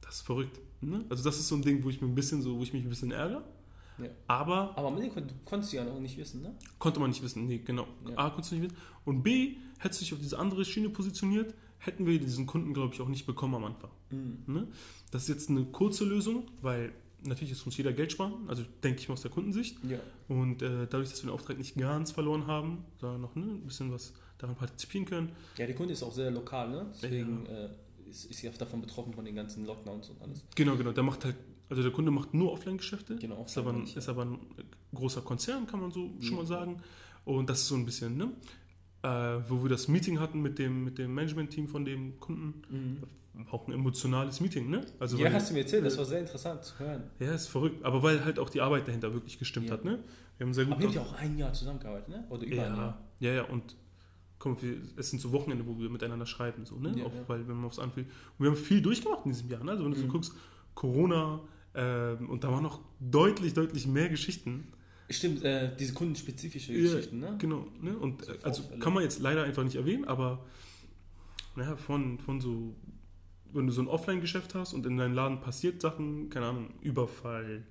[0.01, 0.59] das ist verrückt.
[0.81, 1.05] Ne?
[1.09, 2.83] Also das ist so ein Ding, wo ich mir ein bisschen so, wo ich mich
[2.83, 3.43] ein bisschen ärgere.
[4.01, 4.09] Ja.
[4.27, 6.55] Aber Aber dem kon konntest du ja noch nicht wissen, ne?
[6.79, 7.45] konnte man nicht wissen.
[7.45, 7.87] Nee, genau.
[8.09, 8.17] Ja.
[8.17, 8.77] A, konntest du nicht wissen.
[9.05, 12.93] Und B, hättest du dich auf diese andere Schiene positioniert, hätten wir diesen Kunden, glaube
[12.93, 13.91] ich, auch nicht bekommen am Anfang.
[14.11, 14.43] Mhm.
[14.47, 14.67] Ne?
[15.11, 18.99] Das ist jetzt eine kurze Lösung, weil natürlich ist uns jeder Geld sparen, also denke
[18.99, 19.77] ich mal aus der Kundensicht.
[19.83, 19.99] Ja.
[20.27, 23.65] Und äh, dadurch, dass wir den Auftrag nicht ganz verloren haben, sondern noch ne, ein
[23.65, 25.31] bisschen was daran partizipieren können.
[25.57, 26.87] Ja, der Kunde ist auch sehr lokal, ne?
[27.01, 27.69] Deswegen äh,
[28.11, 30.43] ist, ist ja davon betroffen von den ganzen Lockdowns und alles.
[30.55, 30.91] Genau, genau.
[30.91, 31.35] Der macht halt,
[31.69, 33.15] also der Kunde macht nur Offline-Geschäfte.
[33.15, 34.37] Genau, Ist aber, ein, ist aber ein
[34.93, 36.37] großer Konzern, kann man so schon Ja.
[36.43, 36.81] mal sagen.
[37.25, 38.31] Und das ist so ein bisschen, ne?
[39.03, 43.01] Äh, wo wir das Meeting hatten mit dem, mit dem Management-Team von dem Kunden.
[43.49, 44.85] Auch ein emotionales Meeting, ne?
[44.99, 47.03] Also ja, hast du mir erzählt, das war sehr interessant zu hören.
[47.19, 47.83] Ja, ist verrückt.
[47.85, 49.73] Aber weil halt auch die Arbeit dahinter wirklich gestimmt Ja.
[49.73, 50.03] hat, ne?
[50.37, 52.25] Wir haben sehr gut Aber ihr habt ja auch ein Jahr zusammengearbeitet, ne?
[52.29, 53.01] Oder über ein ja, Jahr.
[53.21, 53.75] ja, ja, und
[54.41, 54.57] komm,
[54.97, 56.93] es sind so Wochenende, wo wir miteinander schreiben, so, ne?
[56.97, 57.23] Ja, auch ja.
[57.27, 58.07] weil, wenn man aufs anfühlt.
[58.37, 59.71] Und wir haben viel durchgemacht in diesem Jahr, ne?
[59.71, 60.09] Also wenn du so Mhm.
[60.09, 60.33] guckst,
[60.73, 61.39] Corona,
[61.75, 64.67] ähm, und da waren noch deutlich, deutlich mehr Geschichten.
[65.09, 67.35] Stimmt, äh, diese kundenspezifische Ja, Geschichten, ne?
[67.37, 67.95] Genau, ne?
[67.97, 68.79] Und So äh, also Vorfälle.
[68.81, 70.43] kann man jetzt leider einfach nicht erwähnen, aber
[71.55, 72.75] naja, von, von so,
[73.53, 77.63] wenn du so ein Offline-Geschäft hast und in deinem Laden passiert Sachen, keine Ahnung, Überfall,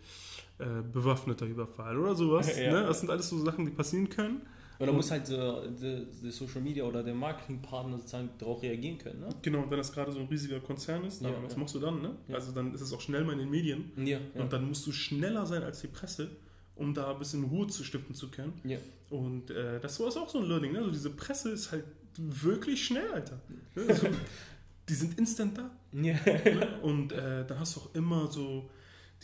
[0.58, 2.72] äh, bewaffneter Überfall oder sowas, Ja.
[2.80, 2.86] ne?
[2.86, 4.42] Das sind alles so Sachen, die passieren können.
[4.80, 8.96] Und da muss halt so, die, die Social Media oder der Marketingpartner sozusagen darauf reagieren
[8.98, 9.28] können, ne?
[9.42, 11.58] Genau, wenn das gerade so ein riesiger Konzern ist, dann, Ja, was ja.
[11.58, 12.00] machst du dann?
[12.00, 12.16] Ne?
[12.28, 12.36] Ja.
[12.36, 13.92] Also dann ist es auch schnell mal in den Medien
[14.34, 16.30] und dann musst du schneller sein als die Presse,
[16.76, 18.54] um da ein bisschen Ruhe zu stiften zu können.
[18.64, 18.78] ja.
[19.10, 20.72] Und äh, das war auch so ein Learning.
[20.72, 20.78] Ne?
[20.78, 21.84] Also diese Presse ist halt
[22.16, 23.40] wirklich schnell, Alter.
[23.74, 23.82] Ne?
[23.88, 24.06] Also,
[24.88, 25.70] die sind instant da.
[25.92, 26.14] Ja.
[26.24, 26.78] Ne?
[26.82, 28.70] Und äh, dann hast du auch immer so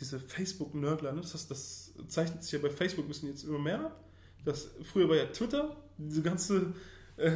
[0.01, 1.12] diese Facebook-Nörgler.
[1.12, 1.21] Ne?
[1.21, 4.05] Das, heißt, das zeichnet sich ja bei Facebook ein bisschen jetzt immer mehr ab.
[4.46, 6.72] Das, früher war ja Twitter, diese ganze
[7.18, 7.30] äh,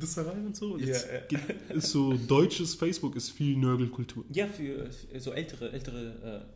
[0.00, 0.74] Disserei und so.
[0.74, 1.20] Und jetzt Ja, ja.
[1.26, 4.24] geht- ist so deutsches Facebook ist viel Nörgelkultur.
[4.32, 6.46] Ja, für äh, so ältere, ältere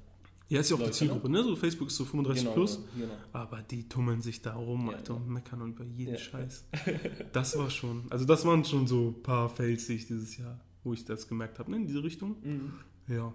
[0.48, 1.42] Ja, ist ja auch Leute, die Zielgruppe, ne?
[1.44, 2.80] So Facebook ist so 35 Genau, plus.
[2.98, 3.12] genau.
[3.32, 5.20] Aber die tummeln sich da rum, Ja, Alter, ja.
[5.20, 6.18] und meckern über jeden Ja.
[6.18, 6.64] Scheiß.
[7.32, 10.58] Das war schon, also das waren schon so ein paar Fails, die ich dieses Jahr,
[10.84, 11.76] wo ich das gemerkt habe, ne?
[11.78, 12.36] In diese Richtung.
[12.42, 12.72] Mhm.
[13.14, 13.32] Ja.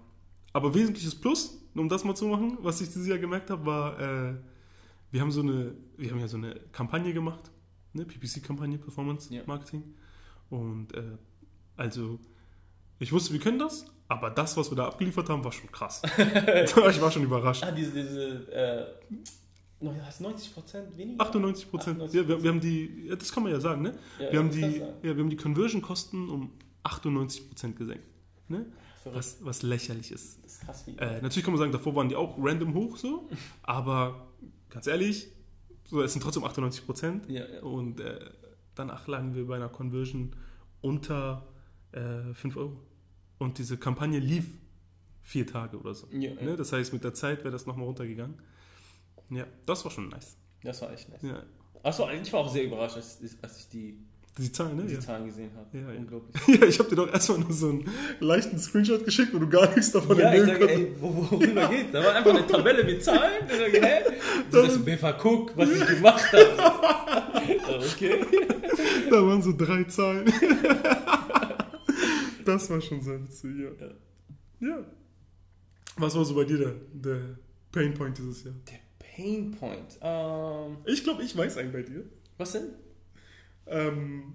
[0.52, 4.00] Aber wesentliches Plus, um das mal zu machen, was ich dieses Jahr gemerkt habe, war,
[4.30, 4.34] äh,
[5.10, 7.50] wir haben so eine, wir haben ja so eine Kampagne gemacht,
[7.92, 8.04] ne?
[8.04, 9.42] PPC-Kampagne, Performance Ja.
[9.46, 9.82] Marketing.
[10.50, 11.02] Und äh,
[11.76, 12.18] also,
[12.98, 16.02] ich wusste, wir können das, aber das, was wir da abgeliefert haben, war schon krass.
[16.18, 17.62] ich war schon überrascht.
[17.64, 18.86] Ah, diese, diese, äh,
[19.80, 21.22] noch- hast 90 Prozent weniger?
[21.22, 22.02] 98 Prozent.
[22.02, 22.16] 98%.
[22.16, 23.94] Ja, wir, wir haben die, ja, das kann man ja sagen, ne?
[24.18, 26.50] Ja, wir, haben die, ja, wir haben die Conversion-Kosten um
[26.82, 28.04] 98 Prozent gesenkt.
[28.48, 28.66] Ne?
[29.04, 30.44] Was, was lächerlich ist.
[30.44, 30.90] Das ist krass wie.
[30.98, 33.28] Äh, natürlich kann man sagen, davor waren die auch random hoch so,
[33.62, 34.26] aber
[34.70, 35.28] ganz ehrlich,
[35.84, 37.60] so, es sind trotzdem 98 Prozent ja, ja.
[37.62, 38.30] und äh,
[38.74, 40.36] danach lagen wir bei einer Conversion
[40.80, 41.48] unter
[41.92, 42.80] äh, 5 Euro.
[43.38, 44.46] Und diese Kampagne lief
[45.22, 46.06] vier Tage oder so.
[46.12, 46.34] Ja.
[46.34, 46.56] Ne?
[46.56, 48.40] Das heißt, mit der Zeit wäre das nochmal runtergegangen.
[49.30, 50.36] Ja, das war schon nice.
[50.62, 51.22] Das war echt nice.
[51.22, 51.42] Ja.
[51.82, 53.98] Achso, ich war auch sehr überrascht, als, als ich die,
[54.38, 54.84] Die Zahlen, ne?
[54.84, 55.00] die Ja.
[55.00, 55.66] Zahlen gesehen habe.
[55.76, 55.98] Ja, ja.
[55.98, 56.34] Unglaublich.
[56.60, 57.90] ja, ich habe dir doch erstmal nur so einen
[58.20, 61.92] leichten Screenshot geschickt, wo du gar nichts davon Ja, entnehmen sage, ey, wo, worüber geht?
[61.92, 63.44] Da war einfach eine Tabelle mit Zahlen.
[63.48, 64.00] Ich sage, hä?
[64.50, 67.56] Das ist BV, guck, was ich gemacht habe.
[67.92, 68.24] okay.
[69.10, 70.32] Da waren so drei Zahlen.
[72.44, 74.68] das war schon sehr witzig, ja.
[74.68, 74.84] Ja.
[75.96, 77.20] Was war so bei dir der, der
[77.72, 78.54] Pain Point dieses Jahr?
[78.70, 78.78] Der
[79.16, 79.98] Pain Point.
[80.00, 82.04] Ähm, Ich glaube, ich weiß einen bei dir.
[82.38, 82.70] was denn?
[83.70, 84.34] Ähm,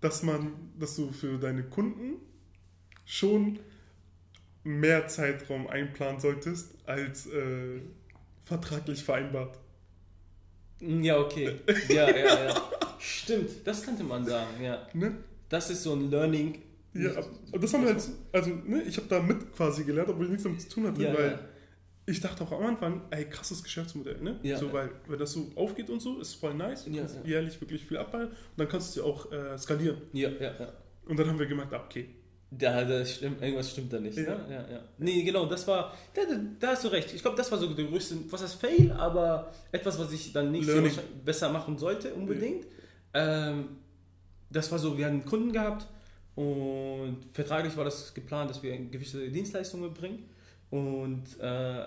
[0.00, 2.14] dass man, dass du für deine Kunden
[3.04, 3.58] schon
[4.64, 7.80] mehr Zeitraum einplanen solltest als äh,
[8.42, 9.58] vertraglich vereinbart.
[10.80, 11.56] Ja, okay.
[11.88, 12.70] Ja, ja, ja.
[12.98, 14.86] Stimmt, das könnte man sagen, ja.
[14.94, 15.16] Ne?
[15.48, 16.60] Das ist so ein Learning.
[16.94, 17.10] Ja,
[17.52, 20.44] das haben wir jetzt, also ne, ich habe da mit quasi gelernt, obwohl ich nichts
[20.44, 21.38] damit zu tun hatte, Ja, weil ja.
[22.06, 24.38] Ich dachte auch am Anfang, ey, krasses Geschäftsmodell, ne?
[24.42, 27.16] Ja, so, weil, wenn das so aufgeht und so, ist voll nice, du Ja, kannst
[27.16, 27.22] ja.
[27.24, 29.98] jährlich wirklich viel abballen und dann kannst du ja auch äh, skalieren.
[30.12, 30.72] Ja, ja, ja.
[31.06, 32.08] Und dann haben wir gemerkt, ah, okay,
[32.50, 34.16] Da, das stimmt, irgendwas stimmt da nicht.
[34.18, 34.34] Ja.
[34.36, 34.46] Ne?
[34.50, 34.80] Ja, ja.
[34.98, 36.22] Nee, genau, das war, da,
[36.60, 37.14] da, hast du recht.
[37.14, 40.50] Ich glaube, das war so der größte, was heißt Fail, aber etwas, was ich dann
[40.52, 41.24] nächstes Jahr Learning.
[41.24, 42.66] besser machen sollte, unbedingt.
[43.14, 43.68] Ähm,
[44.50, 45.86] das war so, wir hatten einen Kunden gehabt
[46.34, 50.28] und vertraglich war das geplant, dass wir gewisse Dienstleistungen bringen
[50.72, 51.86] und äh,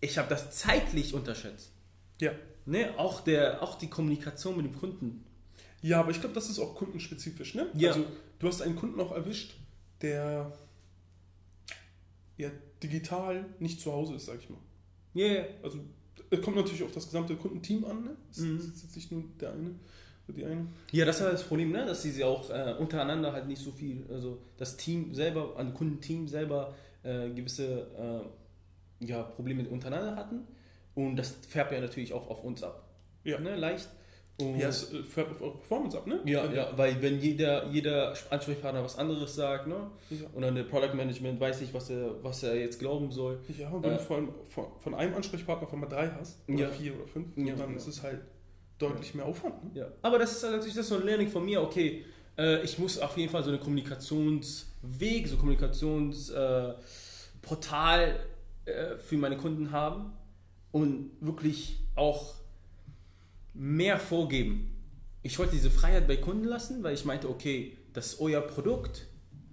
[0.00, 1.72] ich habe das zeitlich unterschätzt.
[2.20, 2.32] ja.
[2.64, 2.92] Ne?
[2.98, 5.24] Auch, der, auch die Kommunikation mit dem Kunden.
[5.80, 7.66] Ja, aber ich glaube, das ist auch kundenspezifisch, ne?
[7.72, 7.92] Ja.
[7.92, 8.04] Also,
[8.38, 9.54] du hast einen Kunden auch erwischt,
[10.02, 10.52] der
[12.36, 12.50] ja
[12.82, 14.58] digital nicht zu Hause ist, sag ich mal.
[15.14, 15.44] Ja, yeah.
[15.62, 15.78] Also,
[16.30, 18.16] es kommt natürlich auf das gesamte Kundenteam an, ne?
[18.30, 18.58] Es Mhm.
[18.58, 19.70] ist jetzt nicht nur der eine
[20.28, 20.66] oder die eine.
[20.92, 21.86] Ja, das war das Problem, ne?
[21.86, 25.72] dass sie sie auch äh, untereinander halt nicht so viel, also das Team selber, ein
[25.72, 26.74] Kundenteam selber
[27.08, 27.86] äh, gewisse
[29.00, 30.46] äh, ja, Probleme untereinander hatten
[30.94, 32.84] und das färbt ja natürlich auch auf uns ab.
[33.24, 33.38] Ja.
[33.40, 33.56] Ne?
[33.56, 33.88] Leicht.
[34.40, 36.20] Und Ja, es äh, fährt auf eure Performance ab, ne?
[36.24, 39.90] ja, Wenn- ja, weil wenn jeder, jeder Ansprechpartner was anderes sagt, ne?
[40.10, 40.26] Ja.
[40.32, 43.40] und dann der Product Management weiß nicht, was er, was er jetzt glauben soll.
[43.58, 43.96] Ja, und wenn Äh.
[43.96, 46.68] du vor allem von, von einem Ansprechpartner auf einmal drei hast, oder Ja.
[46.68, 47.56] vier oder fünf, Ja.
[47.56, 48.20] dann ist es halt
[48.78, 49.64] deutlich mehr Aufwand.
[49.74, 49.80] Ne?
[49.80, 49.86] Ja.
[50.02, 52.04] Aber das ist halt natürlich das ist so ein Learning von mir, okay,
[52.38, 53.58] äh, ich muss auf jeden Fall so einen
[54.80, 58.20] Kommunikationsweg, so Kommunikationsportal
[58.64, 60.12] äh, äh, für meine Kunden haben
[60.72, 62.34] und wirklich auch
[63.54, 64.74] mehr vorgeben.
[65.22, 69.06] Ich wollte diese Freiheit bei Kunden lassen, weil ich meinte, okay, das ist euer Produkt,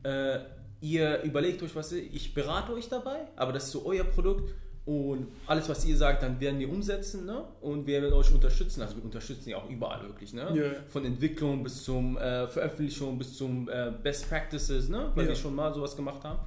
[0.04, 0.40] äh,
[0.82, 4.54] ihr überlegt euch was, ich berate euch dabei, aber das ist so euer Produkt
[4.86, 7.44] und alles, was ihr sagt, dann werden wir umsetzen ne?
[7.62, 8.82] und wir werden euch unterstützen.
[8.84, 10.52] Also wir unterstützen ja auch überall wirklich, ne?
[10.56, 10.80] Ja.
[10.90, 15.12] von Entwicklung bis zum äh, Veröffentlichung bis zum äh, Best Practices, ne?
[15.16, 15.30] weil Ja.
[15.30, 16.40] wir schon mal sowas gemacht haben.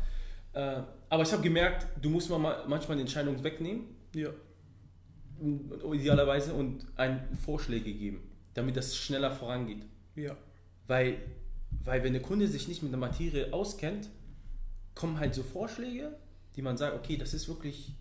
[0.52, 4.28] Äh, aber ich habe gemerkt, du musst mal manchmal die Entscheidung wegnehmen Ja.
[5.40, 8.20] und- idealerweise und ein Vorschläge geben,
[8.54, 9.84] damit das schneller vorangeht.
[10.14, 10.36] Ja.
[10.86, 11.18] Weil,
[11.84, 14.08] weil wenn der Kunde sich nicht mit der Materie auskennt,
[14.94, 16.12] kommen halt so Vorschläge,
[16.56, 17.92] die man sagt, okay, das ist wirklich,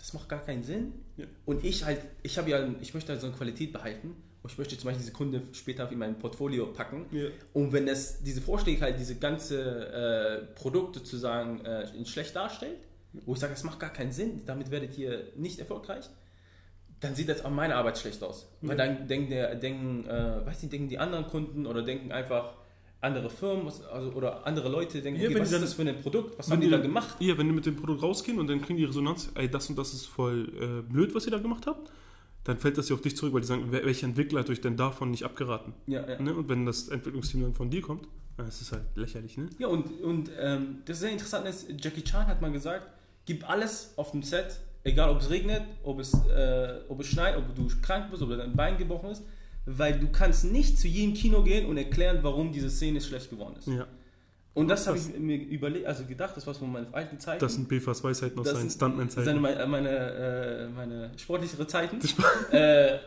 [0.00, 0.92] das macht gar keinen Sinn.
[1.18, 1.26] Ja.
[1.44, 4.16] Und ich halt, ich habe ja, ich möchte halt so eine Qualität behalten.
[4.42, 7.04] Und ich möchte zum Beispiel diese Kunde später in mein Portfolio packen.
[7.12, 7.26] Ja.
[7.52, 9.60] Und wenn das, diese Vorschläge halt diese ganze
[9.92, 12.78] äh, Produkt sozusagen äh, schlecht darstellt,
[13.26, 16.08] wo ich sage, das macht gar keinen Sinn, damit werdet ihr nicht erfolgreich,
[17.00, 18.46] dann sieht das an meiner Arbeit schlecht aus.
[18.62, 18.86] Weil Ja.
[18.86, 22.54] dann denken, der, denken, äh, weiß nicht, denken die anderen Kunden oder denken einfach
[23.00, 25.82] andere Firmen also, oder andere Leute denken, Ja, okay, wenn was ist dann- das für
[25.82, 27.16] ein Produkt, was haben die die da gemacht?
[27.20, 29.78] Ja, wenn die mit dem Produkt rausgehen und dann kriegen die Resonanz, ey, das und
[29.78, 31.90] das ist voll äh, blöd, was ihr da gemacht habt,
[32.44, 34.76] dann fällt das ja auf dich zurück, weil die sagen, welcher Entwickler hat euch denn
[34.76, 35.74] davon nicht abgeraten?
[35.86, 36.20] Ja, ja.
[36.20, 36.34] Ne?
[36.34, 39.48] Und wenn das Entwicklungsteam dann von dir kommt, dann ist es halt lächerlich, ne?
[39.58, 42.86] Ja, und, und ähm, das sehr interessant ist, Jackie Chan hat mal gesagt,
[43.26, 47.36] gib alles auf dem Set, egal ob es regnet, ob es, äh, ob es schneit,
[47.36, 49.22] ob du krank bist, ob dein Bein gebrochen ist,
[49.66, 53.56] weil du kannst nicht zu jedem Kino gehen und erklären, warum diese Szene schlecht geworden
[53.58, 53.68] ist.
[53.68, 53.86] Ja.
[54.52, 57.40] Und das habe ich mir überlegt, also gedacht, das war von meinen alten Zeiten.
[57.40, 59.24] Das sind BFAs Weisheiten aus seinen Stuntman-Zeiten.
[59.24, 61.98] Seine, meine, meine, äh, meine sportlichere Zeiten.
[62.50, 62.98] äh,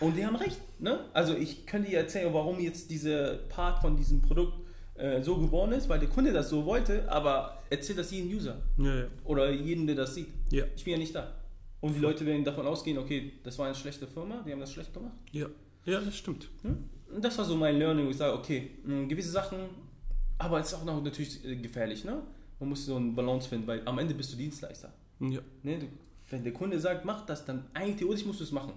[0.00, 0.60] und die haben recht.
[0.78, 1.00] Ne?
[1.12, 4.54] Also ich könnte dir erzählen, warum jetzt dieser Part von diesem Produkt
[4.94, 8.56] äh, so geworden ist, weil der Kunde das so wollte, aber erzählt das jedem User
[8.78, 9.04] Ja, ja.
[9.24, 10.28] oder jedem, der das sieht.
[10.50, 10.64] Ja.
[10.76, 11.32] Ich bin ja nicht da.
[11.80, 14.72] Und die Leute werden davon ausgehen, okay, das war eine schlechte Firma, die haben das
[14.72, 15.16] schlecht gemacht.
[15.32, 15.46] Ja.
[15.86, 16.48] Ja, das stimmt.
[16.62, 16.84] Hm?
[17.20, 19.58] Das war so mein Learning, wo ich sage, okay, mh, gewisse Sachen,
[20.38, 22.20] aber es ist auch noch natürlich äh, gefährlich, ne?
[22.58, 24.92] Man muss so einen Balance finden, weil am Ende bist du Dienstleister.
[25.20, 25.78] Ja, Ne?
[25.78, 25.86] Du,
[26.30, 28.72] wenn der Kunde sagt, mach das, dann eigentlich theoretisch musst du es machen.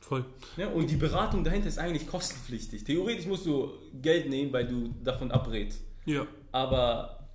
[0.00, 0.24] voll.
[0.56, 0.68] Ne?
[0.68, 2.84] Und die Beratung dahinter ist eigentlich kostenpflichtig.
[2.84, 5.80] Theoretisch musst du Geld nehmen, weil du davon abrätst.
[6.06, 6.26] Ja.
[6.52, 7.28] Aber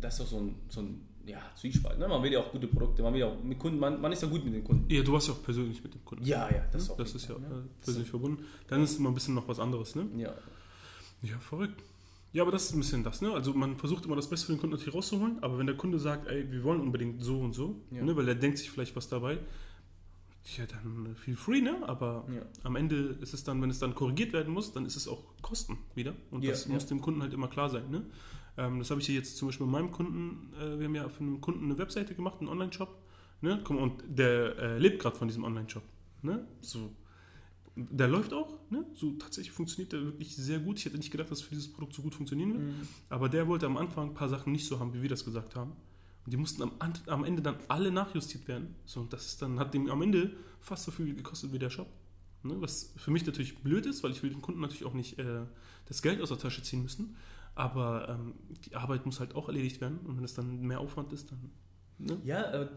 [0.00, 1.98] das ist doch so ein, so ein ja, Zwiespalt.
[1.98, 2.06] Ne?
[2.08, 4.22] Man will ja auch gute Produkte, man will ja auch mit Kunden, man, man ist
[4.22, 4.92] ja gut mit den Kunden.
[4.92, 6.24] Ja, du warst ja auch persönlich mit dem Kunden.
[6.24, 7.64] Ja, ja, das, auf das ist ja Fall, äh, ne?
[7.82, 8.44] persönlich verbunden.
[8.68, 10.06] Dann ist es immer ein bisschen noch was anderes, ne?
[10.16, 10.34] Ja.
[11.22, 11.82] Ja, verrückt.
[12.32, 13.32] Ja, aber das ist ein bisschen das, ne?
[13.32, 15.98] Also man versucht immer das Beste für den Kunden natürlich rauszuholen, aber wenn der Kunde
[15.98, 18.02] sagt, ey, wir wollen unbedingt so und so, Ja.
[18.02, 19.38] ne, weil er denkt sich vielleicht was dabei,
[20.58, 21.76] ja, dann feel free, ne?
[21.88, 22.42] Aber Ja.
[22.64, 25.22] am Ende ist es dann, wenn es dann korrigiert werden muss, dann ist es auch
[25.40, 26.14] Kosten wieder.
[26.30, 28.02] Und Ja, das muss dem Kunden halt immer klar sein, ne?
[28.56, 31.08] Ähm, das habe ich hier jetzt zum Beispiel bei meinem Kunden, äh, wir haben ja
[31.08, 32.96] für einen Kunden eine Webseite gemacht, einen Online-Shop,
[33.40, 33.62] ne?
[33.64, 35.82] Und der äh, lebt gerade von diesem Online-Shop,
[36.22, 36.46] ne?
[36.60, 36.90] So.
[37.76, 38.84] Der läuft auch, ne?
[38.94, 40.78] So tatsächlich funktioniert der wirklich sehr gut.
[40.78, 42.62] Ich hätte nicht gedacht, dass für dieses Produkt so gut funktionieren wird.
[42.62, 42.88] Mhm.
[43.08, 45.56] Aber der wollte am Anfang ein paar Sachen nicht so haben, wie wir das gesagt
[45.56, 45.72] haben.
[46.24, 46.72] Und die mussten am,
[47.06, 48.76] am Ende dann alle nachjustiert werden.
[48.86, 51.88] So, und das dann, hat dem am Ende fast so viel gekostet wie der Shop.
[52.44, 52.54] Ne?
[52.60, 55.40] Was für mich natürlich blöd ist, weil ich will den Kunden natürlich auch nicht äh,
[55.86, 57.16] das Geld aus der Tasche ziehen müssen.
[57.54, 58.34] Aber ähm,
[58.66, 59.98] die Arbeit muss halt auch erledigt werden.
[60.04, 61.50] Und wenn es dann mehr Aufwand ist, dann.
[61.98, 62.18] Ne?
[62.24, 62.68] Ja, äh,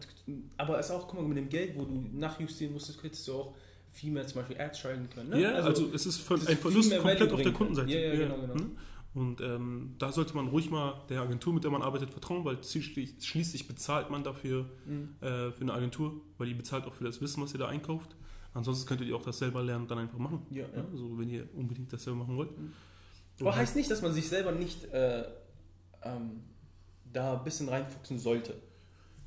[0.56, 3.34] aber es ist auch, guck mal, mit dem Geld, wo du nachjustieren musstest, hättest du
[3.34, 3.54] auch
[3.90, 5.30] viel mehr zum Beispiel Ads schalten können.
[5.30, 5.40] Ne?
[5.42, 7.88] Ja, also, es ist ein Verlust komplett auf der Kundenseite.
[7.90, 8.00] kann.
[8.00, 8.54] Ja, ja, genau, genau.
[8.54, 8.70] ne?
[9.14, 12.58] Und ähm, da sollte man ruhig mal der Agentur, mit der man arbeitet, vertrauen, weil
[12.62, 15.16] schließlich, bezahlt man dafür Mhm.
[15.20, 18.14] äh, für eine Agentur, weil die bezahlt auch für das Wissen, was ihr da einkauft.
[18.54, 20.46] Ansonsten könntet ihr auch das selber lernen und dann einfach machen.
[20.50, 20.68] Ja, ja.
[20.76, 22.50] Ja, also wenn ihr unbedingt das selber machen wollt.
[23.40, 25.24] Aber heißt nicht, dass man sich selber nicht äh,
[26.02, 26.42] ähm,
[27.12, 28.54] da ein bisschen reinfuchsen sollte.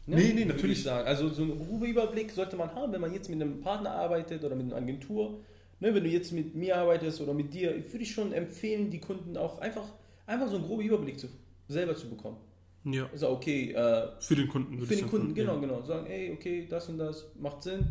[0.06, 0.18] Ne?
[0.18, 0.80] Nee, nee, natürlich.
[0.80, 1.08] Ich sagen.
[1.08, 4.44] Also so einen groben Überblick sollte man haben, wenn man jetzt mit einem Partner arbeitet
[4.44, 5.40] oder mit einer Agentur.
[5.80, 9.00] Ne, wenn du jetzt mit mir arbeitest oder mit dir, würde ich schon empfehlen, die
[9.00, 9.86] Kunden auch einfach,
[10.28, 11.28] einfach so einen groben Überblick zu,
[11.68, 12.38] selber zu bekommen.
[12.84, 15.10] Ja, Also okay, äh, für den Kunden für den sagen.
[15.10, 15.82] Kunden, genau, genau.
[15.82, 17.88] Sagen, ey, okay, das und das macht Sinn.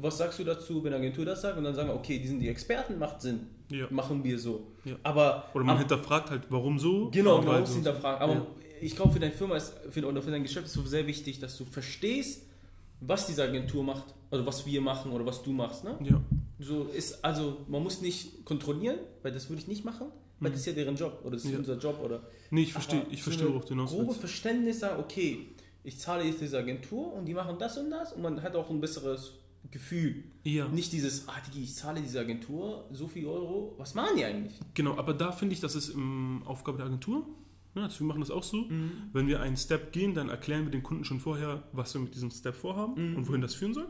[0.00, 1.56] Was sagst du dazu, wenn eine Agentur das sagt?
[1.58, 3.40] Und dann sagen wir, okay, die sind die Experten, macht Sinn.
[3.70, 3.86] Ja.
[3.90, 4.66] Machen wir so.
[4.84, 4.96] Ja.
[5.02, 7.10] Aber Oder man ab- hinterfragt halt, warum so.
[7.10, 8.22] Genau, halt musst so- hinterfragen.
[8.22, 8.46] Aber Ja.
[8.80, 11.40] ich glaube, für deine Firma ist, für, oder für dein Geschäft ist es sehr wichtig,
[11.40, 12.42] dass du verstehst,
[13.00, 15.84] was diese Agentur macht, oder was wir machen oder was du machst.
[15.84, 15.96] Ne?
[16.02, 16.20] Ja,
[16.58, 20.06] So ist, also man muss nicht kontrollieren, weil das würde ich nicht machen,
[20.40, 21.52] weil das ist ja deren Job oder das ist Mhm.
[21.52, 21.58] Ja.
[21.60, 22.22] unser Job oder.
[22.50, 24.14] nee, ich verstehe, ich verstehe, du hinaus Grobe.
[24.14, 25.48] Verständnis sagen, okay,
[25.84, 28.68] ich zahle jetzt diese Agentur und die machen das und das und man hat auch
[28.70, 29.34] ein besseres
[29.70, 30.24] Gefühl.
[30.44, 30.68] Ja.
[30.68, 34.58] Nicht dieses, ah, Digi, ich zahle diese Agentur so viel Euro, was machen die eigentlich?
[34.74, 37.26] Genau, aber da finde ich, das ist ähm, Aufgabe der Agentur.
[37.74, 38.62] Ja, also wir machen das auch so.
[38.62, 38.90] Mhm.
[39.12, 42.14] Wenn wir einen Step gehen, dann erklären wir den Kunden schon vorher, was wir mit
[42.14, 43.16] diesem Step vorhaben Mhm.
[43.16, 43.88] und wohin das führen soll.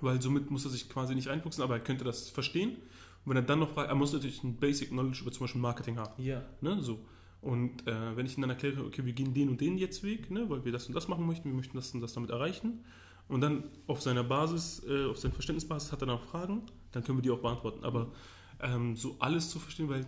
[0.00, 2.70] Weil somit muss er sich quasi nicht einfuchsen, aber er könnte das verstehen.
[2.70, 5.60] Und wenn er dann noch fragt, er muss natürlich ein Basic Knowledge über zum Beispiel
[5.60, 6.22] Marketing haben.
[6.22, 6.42] Ja.
[6.60, 6.98] Ne, so.
[7.40, 10.30] Und äh, wenn ich ihm dann erkläre, okay, wir gehen den und den jetzt Weg,
[10.30, 12.84] ne, weil wir das und das machen möchten, wir möchten das und das damit erreichen.
[13.28, 17.18] Und dann auf seiner Basis, äh, auf seiner Verständnisbasis hat er dann Fragen, dann können
[17.18, 17.84] wir die auch beantworten.
[17.84, 18.12] Aber
[18.60, 20.06] ähm, so alles zu verstehen, weil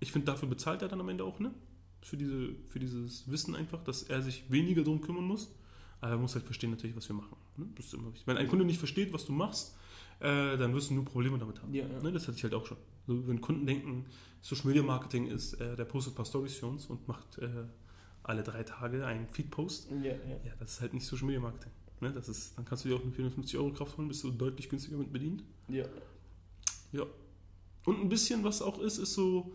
[0.00, 1.52] ich finde, dafür bezahlt er dann am Ende auch, ne?
[2.02, 5.54] Für, diese, für dieses Wissen einfach, dass er sich weniger darum kümmern muss.
[6.00, 7.34] Aber er muss halt verstehen natürlich, was wir machen.
[7.56, 7.66] Ne?
[7.76, 8.26] Das ist immer wichtig.
[8.26, 9.74] Wenn ein Kunde nicht versteht, was du machst,
[10.20, 11.72] äh, dann wirst du nur Probleme damit haben.
[11.72, 12.02] Ja, ja.
[12.02, 12.12] Ne?
[12.12, 12.76] Das hatte ich halt auch schon.
[13.06, 14.04] So, wenn Kunden denken,
[14.42, 17.48] Social Media Marketing ist, äh, der postet ein paar Stories für uns und macht äh,
[18.22, 19.90] alle drei Tage einen Feed-Post.
[19.90, 20.12] Ja, ja.
[20.44, 21.72] Ja, das ist halt nicht Social Media Marketing.
[22.00, 22.12] Ne?
[22.12, 24.68] Das ist, dann kannst du dir auch eine 450 Euro Kraft holen, bist du deutlich
[24.68, 25.42] günstiger mit bedient.
[25.68, 25.84] ja.
[26.92, 27.04] Ja.
[27.86, 29.54] Und ein bisschen, was auch ist, ist so,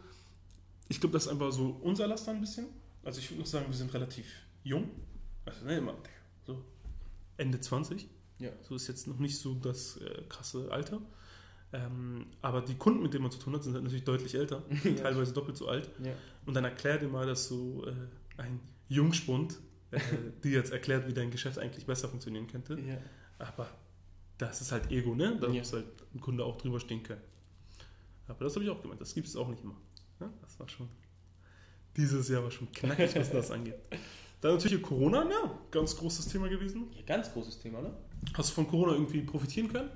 [0.90, 2.68] ich glaube, das ist einfach so unser Laster ein bisschen.
[3.04, 4.26] Also ich würde noch sagen, wir sind relativ
[4.64, 4.90] jung.
[5.46, 5.96] Also ne, immer
[6.46, 6.62] so
[7.38, 8.08] Ende 20.
[8.40, 8.52] Ja.
[8.68, 11.02] So ist jetzt noch nicht so das äh, krasse Alter.
[11.72, 14.64] Ähm, aber die Kunden, mit denen man zu tun hat, sind halt natürlich deutlich älter,
[14.84, 14.92] Ja.
[14.96, 15.90] teilweise doppelt so alt.
[16.04, 16.14] ja.
[16.46, 17.94] Und dann erklär dir mal, dass so äh,
[18.38, 19.58] ein Jungspund
[19.92, 20.00] äh,
[20.44, 22.80] dir jetzt erklärt, wie dein Geschäft eigentlich besser funktionieren könnte.
[22.80, 22.98] ja.
[23.40, 23.70] Aber
[24.38, 25.38] das ist halt Ego, ne?
[25.40, 25.54] Da Ja.
[25.60, 27.22] muss halt ein Kunde auch drüber stehen können.
[28.28, 29.76] Aber das habe ich auch gemeint, das gibt es auch nicht immer.
[30.20, 30.88] Ja, das war schon.
[31.98, 33.76] Dieses Jahr war schon knackig, was das angeht.
[34.42, 36.88] Dann natürlich Corona, ja, ganz großes Thema gewesen.
[36.96, 37.92] Ja, ganz großes Thema, ne?
[38.34, 39.90] Hast du von Corona irgendwie profitieren können?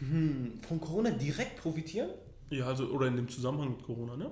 [0.00, 2.10] Hm, von Corona direkt profitieren?
[2.50, 4.30] Ja, also, oder in dem Zusammenhang mit Corona, ne?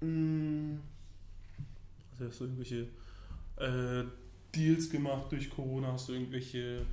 [0.00, 0.80] Hm,
[2.18, 2.88] Also hast du irgendwelche
[3.56, 4.04] äh,
[4.54, 6.84] Deals gemacht durch Corona, hast du irgendwelche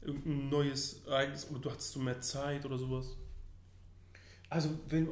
[0.00, 3.16] irgendein neues Ereignis oder du hattest so mehr Zeit oder sowas?
[4.50, 5.08] Also wenn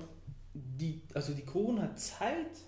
[0.54, 2.58] die, also die Corona-Zeit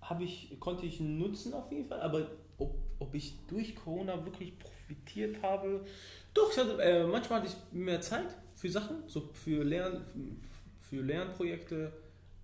[0.00, 4.58] habe ich, konnte ich nutzen auf jeden Fall, aber ob, ob ich durch Corona wirklich
[4.58, 5.84] profitiert habe,
[6.32, 10.40] doch, ich hatte, äh, manchmal hatte ich mehr Zeit für Sachen, so für Lern,
[10.80, 11.92] für Lernprojekte,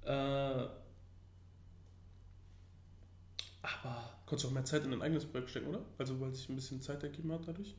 [0.05, 0.65] äh,
[3.63, 5.81] aber Konntest du auch mehr Zeit in dein eigenes Projekt stecken, oder?
[5.99, 7.75] Also weil sich ein bisschen Zeit ergeben hat dadurch?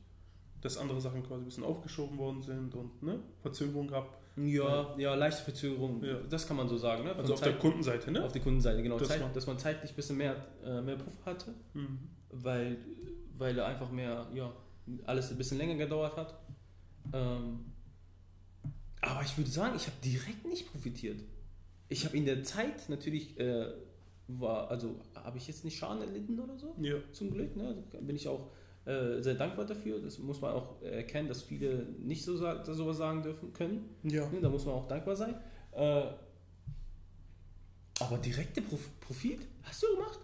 [0.60, 3.18] Dass andere Sachen quasi ein bisschen aufgeschoben worden sind und ne?
[3.40, 4.18] Verzögerung gab.
[4.36, 6.18] ja, ja, leichte Verzögerung, Ja.
[6.28, 7.10] das kann man so sagen, ne?
[7.10, 8.24] Von Also auf der Zeit- Kundenseite, ne?
[8.24, 10.96] auf der Kundenseite, genau, Das Zeit, war- dass man zeitlich ein bisschen mehr, äh, mehr
[10.96, 11.54] Puffer hatte.
[11.74, 11.98] Mhm.
[12.30, 12.78] weil,
[13.36, 14.52] weil er einfach mehr, ja,
[15.04, 16.34] alles ein bisschen länger gedauert hat.
[17.12, 17.66] Ähm,
[19.00, 21.20] aber ich würde sagen, ich habe direkt nicht profitiert.
[21.88, 23.66] Ich habe in der Zeit natürlich, äh,
[24.28, 26.96] war, also habe ich jetzt nicht Schaden erlitten oder so, Ja.
[27.12, 27.56] zum Glück.
[27.56, 27.82] Ne?
[27.90, 28.50] Da bin ich auch
[28.84, 30.00] äh, sehr dankbar dafür.
[30.00, 33.88] Das muss man auch erkennen, dass viele nicht so sowas sagen dürfen können.
[34.02, 34.28] Ja.
[34.28, 34.40] Ne?
[34.40, 35.34] Da muss man auch dankbar sein.
[35.72, 36.04] Äh,
[38.00, 40.18] aber direkte Prof Profit hast du gemacht?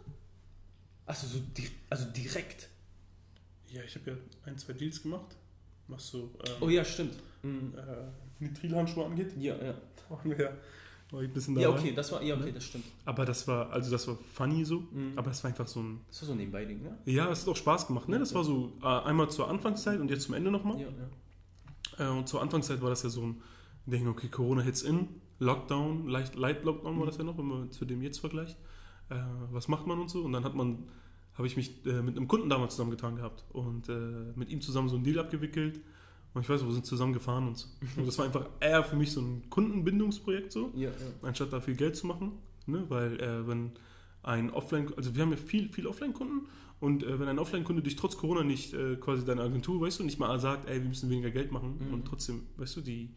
[1.07, 2.69] Also, so di also direkt.
[3.71, 5.37] Ja, ich habe ja ein, zwei Deals gemacht,
[5.87, 7.15] was so ähm, Oh ja, stimmt.
[7.43, 7.75] Mhm.
[7.77, 9.33] äh, Nitrilhandschuhe angeht.
[9.39, 9.75] Ja, ja.
[10.09, 10.53] Waren wir ja
[11.11, 11.81] war ich ein bisschen Ja, dabei.
[11.81, 12.85] okay, das war, ja, okay, das stimmt.
[13.05, 15.13] Aber das war, also das war funny so, Mhm.
[15.17, 16.01] aber es war einfach so ein.
[16.09, 16.99] Das war so ein Nebenbei-Ding, ne?
[17.07, 18.19] Ja, es hat auch Spaß gemacht, ne?
[18.19, 20.81] Das war so äh, einmal zur Anfangszeit und jetzt zum Ende nochmal.
[20.81, 20.89] Ja,
[21.99, 22.07] ja.
[22.15, 23.43] Äh, und zur Anfangszeit war das ja so ein
[23.87, 27.71] Ding, okay, Corona hits in, Lockdown, leicht Light Lockdown war das ja noch, wenn man
[27.71, 28.57] zu dem jetzt vergleicht.
[29.09, 29.15] Äh,
[29.51, 30.23] was macht man und so?
[30.23, 30.89] Und dann hat man,
[31.35, 33.93] habe ich mich äh, mit einem Kunden damals zusammengetan gehabt und äh,
[34.35, 35.81] mit ihm zusammen so einen Deal abgewickelt.
[36.35, 37.67] Und ich weiß, wir sind zusammen gefahren und so.
[37.97, 40.95] Und das war einfach eher für mich so ein Kundenbindungsprojekt so, Ja, ja.
[41.23, 42.33] anstatt da viel Geld zu machen.
[42.67, 42.85] Ne?
[42.89, 43.73] Weil äh, wenn
[44.23, 46.47] ein Offline, also wir haben ja viel, viel Offline-Kunden
[46.81, 50.05] und äh, wenn ein Offline-Kunde dich trotz Corona nicht äh, quasi deine Agentur, weißt du,
[50.05, 51.95] nicht mal sagt, ey, wir müssen weniger Geld machen Mhm.
[51.95, 53.11] und trotzdem, weißt du, die,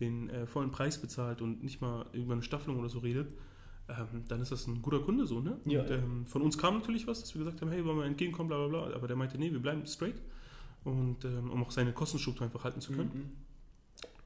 [0.00, 3.28] den äh, vollen Preis bezahlt und nicht mal über eine Staffelung oder so redet,
[3.88, 5.58] ähm, dann ist das ein guter Kunde so, ne?
[5.66, 8.04] Ja, und, ähm, von uns kam natürlich was, dass wir gesagt haben, hey, wollen wir
[8.04, 10.20] entgegenkommen, bla bla bla, aber der meinte, nee, wir bleiben straight
[10.86, 13.10] und ähm, um auch seine Kostenstruktur einfach halten zu können.
[13.12, 13.30] Mhm.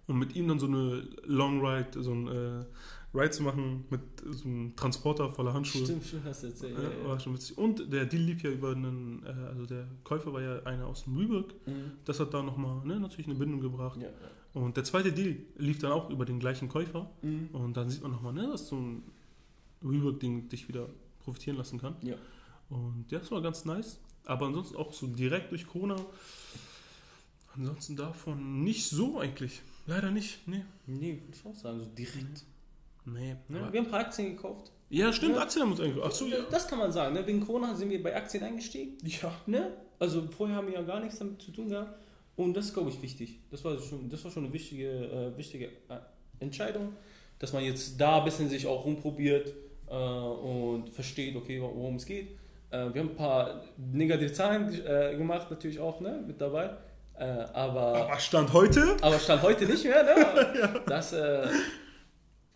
[0.07, 2.65] Und mit ihm dann so eine Long Ride, so ein äh,
[3.15, 5.85] Ride zu machen mit so einem Transporter voller Handschuhe.
[5.85, 6.77] Stimmt, stimmt, hast du erzählt.
[6.77, 7.57] Ja, Ja, war schon witzig.
[7.57, 11.05] Und der Deal lief ja über einen, äh, also der Käufer war ja einer aus
[11.05, 11.55] dem Rework.
[11.67, 11.93] Mhm.
[12.05, 14.01] Das hat da nochmal ne, natürlich eine Bindung gebracht.
[14.03, 14.09] Ja.
[14.53, 17.09] Und der zweite Deal lief dann auch über den gleichen Käufer.
[17.23, 17.49] Mhm.
[17.53, 19.03] Und dann sieht man nochmal, ne, dass so ein
[19.83, 20.89] Rework-Ding dich wieder
[21.21, 21.95] profitieren lassen kann.
[22.03, 22.17] Ja.
[22.69, 24.01] Und ja, das war ganz nice.
[24.25, 25.97] Aber ansonsten auch so direkt durch Corona.
[27.57, 29.61] Ansonsten davon nicht so eigentlich.
[29.87, 30.47] Leider nicht.
[30.47, 30.65] Nee.
[30.87, 32.45] Nee, würde ich auch sagen, so direkt.
[33.05, 33.37] Nee.
[33.49, 33.61] Ne?
[33.61, 34.71] aber- Wir haben ein paar Aktien gekauft.
[34.89, 35.43] Ja, stimmt, Ja.
[35.43, 36.05] Aktien haben uns eigentlich.
[36.05, 36.39] Ach so, ja.
[36.51, 37.27] Das kann man sagen, ne?
[37.27, 38.99] Wegen Corona sind wir bei Aktien eingestiegen.
[39.05, 39.33] Ja.
[39.47, 39.73] Ne?
[39.99, 41.99] Also vorher haben wir ja gar nichts damit zu tun gehabt.
[42.37, 43.39] Und das ist, glaube ich, wichtig.
[43.51, 45.99] Das war schon, das war schon eine wichtige, äh, wichtige äh,
[46.41, 46.93] Entscheidung,
[47.39, 49.53] dass man jetzt da ein bisschen sich auch rumprobiert
[49.89, 52.39] äh, und versteht, okay, worum es geht.
[52.71, 56.71] Äh, wir haben ein paar negative Zahlen äh, gemacht, natürlich auch ne, mit dabei.
[57.15, 58.97] Äh, aber, Aber Stand heute?
[59.03, 60.03] aber stand heute nicht mehr.
[60.03, 60.81] Ne?
[60.87, 61.47] Das, äh,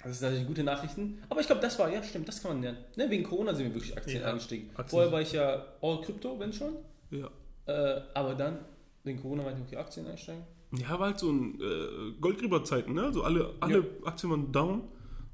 [0.03, 1.23] das sind natürlich gute Nachrichten.
[1.29, 2.79] Aber ich glaube, das war, ja, stimmt, das kann man lernen.
[2.97, 3.11] Ne?
[3.11, 4.71] Wegen Corona sind wir wirklich Aktien Ja, eingestiegen.
[4.71, 6.77] Aktien Vorher war ich ja all Crypto, wenn schon.
[7.11, 7.29] Ja.
[7.67, 8.59] Äh, aber dann,
[9.03, 10.43] wegen Corona, meinte ich, okay, Aktien einsteigen.
[10.79, 13.03] Ja, war halt so ein äh, Goldgräberzeiten, ne?
[13.03, 14.83] Also alle, alle Aktien waren down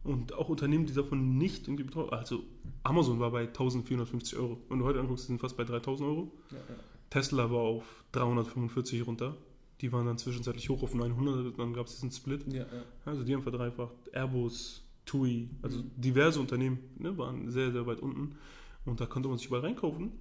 [0.05, 2.43] und auch Unternehmen, die davon nicht irgendwie betroffen Also
[2.83, 4.59] Amazon war bei 1450 Euro.
[4.69, 6.33] Wenn du heute anguckst, die sind fast bei 3000 Euro.
[6.51, 6.75] Ja, ja.
[7.11, 9.37] Tesla war auf 345 runter.
[9.81, 12.45] Die waren dann zwischenzeitlich hoch auf 900, dann gab es diesen Split.
[12.53, 12.67] Ja.
[13.05, 13.95] Also die haben verdreifacht.
[14.13, 18.37] Airbus, TUI, also diverse Unternehmen ne, waren sehr, sehr weit unten.
[18.85, 20.13] Und da konnte man sich überall reinkaufen.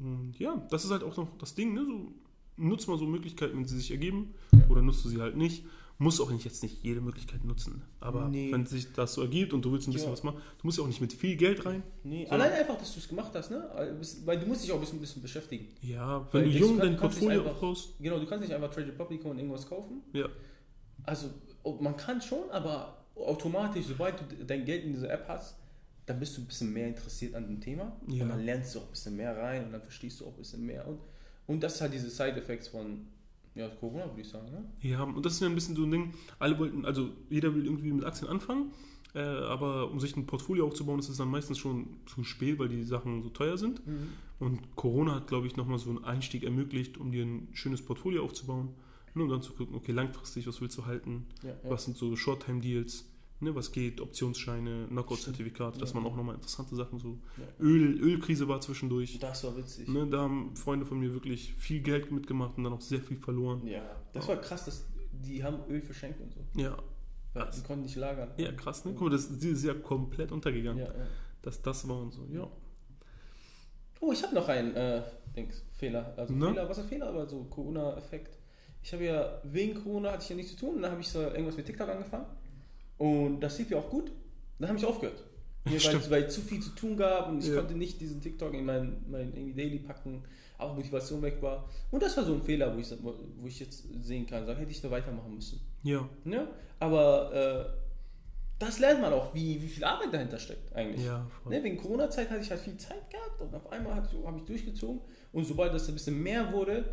[0.00, 1.74] Und ja, das ist halt auch noch das Ding.
[1.74, 1.84] Ne?
[1.84, 2.12] So,
[2.56, 4.34] nutzt mal so Möglichkeiten, wenn sie sich ergeben.
[4.68, 5.64] Oder nutzt du sie halt nicht.
[6.02, 7.82] Musst auch nicht jetzt nicht jede Möglichkeit nutzen.
[8.00, 8.50] Aber Nee.
[8.52, 10.12] wenn sich das so ergibt und du willst ein bisschen Ja.
[10.12, 11.82] was machen, du musst ja auch nicht mit viel Geld rein.
[12.02, 12.32] Nee, So.
[12.32, 13.98] allein einfach, dass du es gemacht hast, ne?
[14.24, 15.68] Weil du musst dich auch ein bisschen, ein bisschen beschäftigen.
[15.82, 17.90] Ja, Weil wenn du das jung dein Portfolio aufbaust.
[18.00, 20.02] Genau, du kannst nicht einfach Trade Republic und irgendwas kaufen.
[20.12, 20.28] Ja.
[21.04, 21.28] Also,
[21.62, 25.56] oh, man kann schon, aber automatisch, sobald du dein Geld in diese App hast,
[26.06, 27.96] dann bist du ein bisschen mehr interessiert an dem Thema.
[28.08, 28.24] Ja.
[28.24, 30.38] Und dann lernst du auch ein bisschen mehr rein und dann verstehst du auch ein
[30.38, 30.86] bisschen mehr.
[30.86, 30.98] Und,
[31.46, 33.06] und das ist halt diese Side-Effects von
[33.54, 34.50] ja, Corona, würde ich sagen.
[34.50, 34.64] Ne?
[34.80, 37.64] Ja, und das ist ja ein bisschen so ein Ding, alle wollten, also jeder will
[37.64, 38.72] irgendwie mit Aktien anfangen,
[39.14, 42.70] Äh, aber um sich ein Portfolio aufzubauen, ist es dann meistens schon zu spät, weil
[42.70, 43.86] die Sachen so teuer sind.
[43.86, 44.08] Mhm.
[44.38, 48.24] Und Corona hat, glaube ich, nochmal so einen Einstieg ermöglicht, um dir ein schönes Portfolio
[48.24, 48.70] aufzubauen.
[49.14, 51.26] Nur um dann zu gucken, okay, langfristig, was willst du halten?
[51.42, 51.56] Ja, ja.
[51.70, 53.04] Was sind so Short-Time-Deals?
[53.42, 54.00] Ne, was geht?
[54.00, 56.00] Optionsscheine, Knockout-Zertifikat, dass Ja.
[56.00, 57.18] man auch nochmal interessante Sachen so.
[57.36, 57.44] Ja.
[57.58, 59.18] Öl, Ölkrise war zwischendurch.
[59.18, 59.88] Das war witzig.
[59.88, 63.16] Ne, da haben Freunde von mir wirklich viel Geld mitgemacht und dann auch sehr viel
[63.16, 63.66] verloren.
[63.66, 63.82] Ja,
[64.12, 66.40] das war krass, dass die haben Öl verschenkt und so.
[66.54, 66.76] Ja,
[67.34, 67.56] Ja, Krass.
[67.56, 68.30] die konnten nicht lagern.
[68.36, 68.92] ja krass, ne?
[68.92, 70.78] Guck mal, das ist dieses Jahr komplett untergegangen.
[70.84, 71.06] Ja, ja.
[71.42, 72.26] Dass das war und so.
[72.30, 72.46] Ja.
[74.00, 75.02] Oh, ich habe noch einen äh,
[75.36, 76.12] Dings, Fehler.
[76.16, 76.48] Also Na?
[76.48, 77.08] Fehler, was ist Fehler?
[77.08, 78.38] Aber so Corona-Effekt.
[78.82, 80.76] Ich habe ja, wegen Corona hatte ich ja nichts zu tun.
[80.76, 82.26] Und dann habe ich so irgendwas mit TikTok angefangen.
[83.02, 84.12] Und das lief ja auch gut.
[84.60, 85.24] Dann habe ich aufgehört.
[85.64, 87.56] Mir, weil, weil zu viel zu tun gab und ich Ja.
[87.56, 90.22] konnte nicht diesen TikTok in mein, mein irgendwie Daily packen,
[90.56, 91.68] auch Motivation weg war.
[91.90, 94.70] Und das war so ein Fehler, wo ich, wo ich jetzt sehen kann, sag, hätte
[94.70, 95.60] ich da weitermachen müssen.
[95.82, 96.08] Ja.
[96.22, 96.46] Ne?
[96.78, 97.64] Aber äh,
[98.60, 101.04] das lernt man auch, wie, wie viel Arbeit dahinter steckt eigentlich.
[101.04, 101.28] Ja.
[101.48, 104.06] Ne, wegen Corona-Zeit hatte ich halt viel Zeit gehabt und auf einmal habe
[104.38, 105.00] ich, durchgezogen.
[105.32, 106.84] Und sobald das ein bisschen mehr wurde,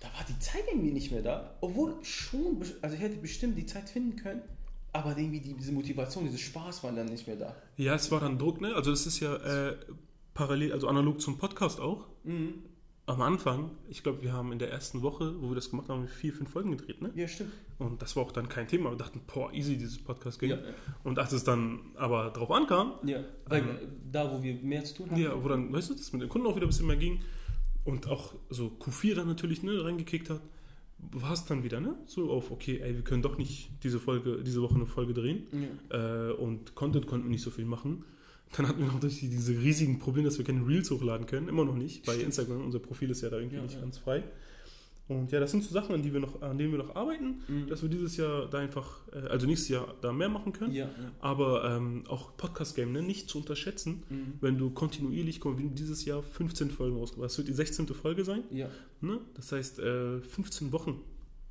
[0.00, 1.56] da war die Zeit irgendwie nicht mehr da.
[1.60, 4.42] Obwohl schon, also ich hätte bestimmt die Zeit finden können,
[4.98, 7.54] aber irgendwie die, diese Motivation, dieser Spaß war dann nicht mehr da.
[7.76, 8.74] Ja, es war dann Druck, ne?
[8.74, 9.76] Also das ist ja äh,
[10.34, 12.06] parallel, also analog zum Podcast auch.
[12.24, 12.54] Mhm.
[13.08, 16.08] Am Anfang, ich glaube, wir haben in der ersten Woche, wo wir das gemacht haben,
[16.08, 17.12] vier, fünf Folgen gedreht, ne?
[17.14, 17.52] Ja, stimmt.
[17.78, 18.90] Und das war auch dann kein Thema.
[18.90, 20.50] Wir dachten, boah, easy, dieses Podcast-Game.
[20.50, 20.58] Ja,
[21.04, 23.20] Und als es dann aber drauf ankam, ja.
[23.44, 23.72] Weil Ähm, äh,
[24.10, 25.20] da, wo wir mehr zu tun haben.
[25.22, 27.22] ja, wo dann, weißt du, das mit den Kunden auch wieder ein bisschen mehr ging
[27.84, 30.40] und auch so Q4 dann natürlich ne, reingekickt hat,
[31.12, 31.94] war es dann wieder, ne?
[32.06, 35.46] So auf, okay, ey, wir können doch nicht diese Folge, diese Woche eine Folge drehen.
[35.90, 36.28] Ja.
[36.30, 38.04] äh, und Content konnten wir nicht so viel machen.
[38.56, 41.48] Dann hatten wir noch durch die, diese riesigen Probleme, dass wir keine Reels hochladen können.
[41.48, 42.06] Immer noch nicht.
[42.06, 42.14] Bei.
[42.16, 43.80] Instagram, unser Profil ist ja da irgendwie Ja, nicht ja.
[43.80, 44.22] ganz frei.
[45.08, 47.40] Und ja, das sind so Sachen, an, die wir noch, an denen wir noch arbeiten,
[47.46, 47.68] Mhm.
[47.68, 50.72] dass wir dieses Jahr da einfach, äh, also nächstes Jahr da mehr machen können.
[50.72, 50.92] Ja, ja.
[51.20, 54.32] Aber ähm, auch Podcast-Game, ne, nicht zu unterschätzen, Mhm.
[54.40, 57.30] wenn du kontinuierlich, wir haben dieses Jahr 15 Folgen rausgebracht.
[57.30, 57.86] Das wird die 16.
[57.94, 58.42] Folge sein.
[58.50, 58.68] ja.
[59.00, 59.20] Ne?
[59.34, 61.00] Das heißt, äh, 15 Wochen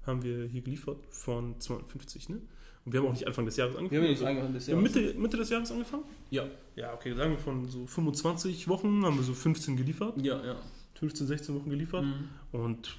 [0.06, 2.28] haben wir hier geliefert von 250.
[2.30, 2.42] Ne?
[2.84, 4.02] Und wir haben auch nicht Anfang des Jahres Wir angefangen.
[4.04, 4.82] haben jetzt Also- angefangen, das ja, Jahr.
[4.84, 6.04] Mitte, Mitte des Jahres angefangen?
[6.30, 6.46] Ja.
[6.76, 10.16] Ja, okay, sagen wir von so 25 Wochen haben wir so 15 geliefert.
[10.22, 10.56] Ja, ja.
[10.96, 12.04] 15, 16 Wochen geliefert.
[12.04, 12.30] Mhm.
[12.60, 12.98] Und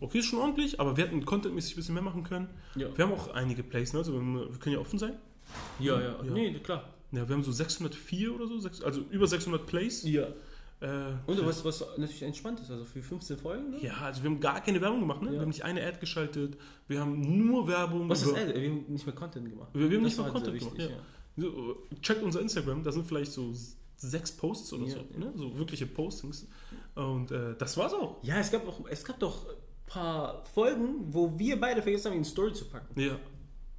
[0.00, 2.48] okay, ist schon ordentlich, aber wir hätten contentmäßig ein bisschen mehr machen können.
[2.74, 2.88] Ja.
[2.96, 3.98] Wir haben auch einige Plays, ne?
[4.00, 5.14] also wir, können ja offen sein.
[5.78, 6.16] Ja, ja.
[6.24, 6.32] Ja.
[6.32, 6.94] Nee, klar.
[7.12, 10.04] Ja, wir haben so 604 oder so, also über 600 Plays.
[10.04, 10.28] Ja.
[10.80, 13.70] Äh, Und was, was natürlich entspannt ist, also für 15 Folgen.
[13.70, 13.82] Ne?
[13.82, 15.26] ja, also wir haben gar keine Werbung gemacht, ne?
[15.28, 15.32] Ja.
[15.34, 16.56] Wir haben nicht eine Ad geschaltet,
[16.88, 18.08] wir haben nur Werbung.
[18.08, 19.68] Was ist ey, Wir haben nicht mehr Content gemacht.
[19.74, 20.96] Wir- wir haben Das nicht mehr halt Content sehr gemacht, wichtig,
[21.36, 23.52] So, checkt unser Instagram, da sind vielleicht so
[23.96, 25.18] sechs Posts oder Ja, so, ja.
[25.18, 25.32] ne?
[25.34, 26.48] so wirkliche Postings.
[26.94, 28.22] Und äh, das war's auch.
[28.24, 29.46] Ja, es gab, auch, es gab doch
[29.92, 32.98] paar Folgen, wo wir beide vergessen haben, in Story zu packen.
[33.00, 33.18] Ja.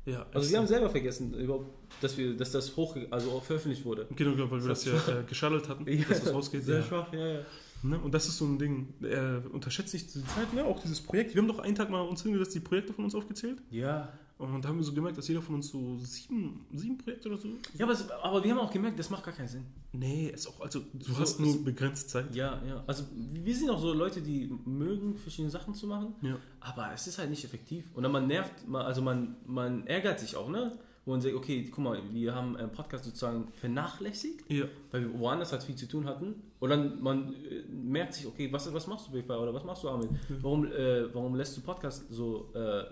[0.03, 1.67] Ja, Also wir haben selber vergessen, überhaupt,
[2.01, 4.07] dass, wir, dass das hoch, also auch veröffentlicht wurde.
[4.15, 6.63] Genau, genau, weil wir das ja äh, geschaddelt hatten, dass das rausgeht.
[6.63, 6.83] Sehr Ja.
[6.83, 7.39] schwach, ja, ja.
[7.83, 7.99] Ne?
[7.99, 10.65] Und das ist so ein Ding, äh, unterschätzt nicht die Zeit, ne?
[10.65, 11.35] auch dieses Projekt.
[11.35, 13.61] Wir haben doch einen Tag mal uns hingesetzt, die Projekte von uns aufgezählt.
[13.69, 14.09] Ja.
[14.41, 17.37] Und da haben wir so gemerkt, dass jeder von uns so sieben, sieben Projekte oder
[17.37, 17.47] so.
[17.77, 19.65] Ja, aber, es, aber wir haben auch gemerkt, das macht gar keinen Sinn.
[19.93, 22.33] Nee, ist auch, also du So, hast nur begrenzt Zeit.
[22.35, 22.83] Ja, ja.
[22.87, 26.37] Also wir sind auch so Leute, die mögen, verschiedene Sachen zu machen, Ja.
[26.59, 27.85] aber es ist halt nicht effektiv.
[27.93, 30.71] Und dann man nervt, man- also man, man ärgert sich auch, ne?
[31.03, 34.65] Wo man sagt, okay, guck mal, wir haben einen Podcast sozusagen vernachlässigt, Ja.
[34.91, 36.35] weil wir woanders halt viel zu tun hatten.
[36.59, 39.83] Und dann man äh, merkt sich, okay, was, was machst du, BFI, oder was machst
[39.83, 40.19] du, Armin?
[40.41, 42.83] Warum, äh, warum lässt du Podcast so äh,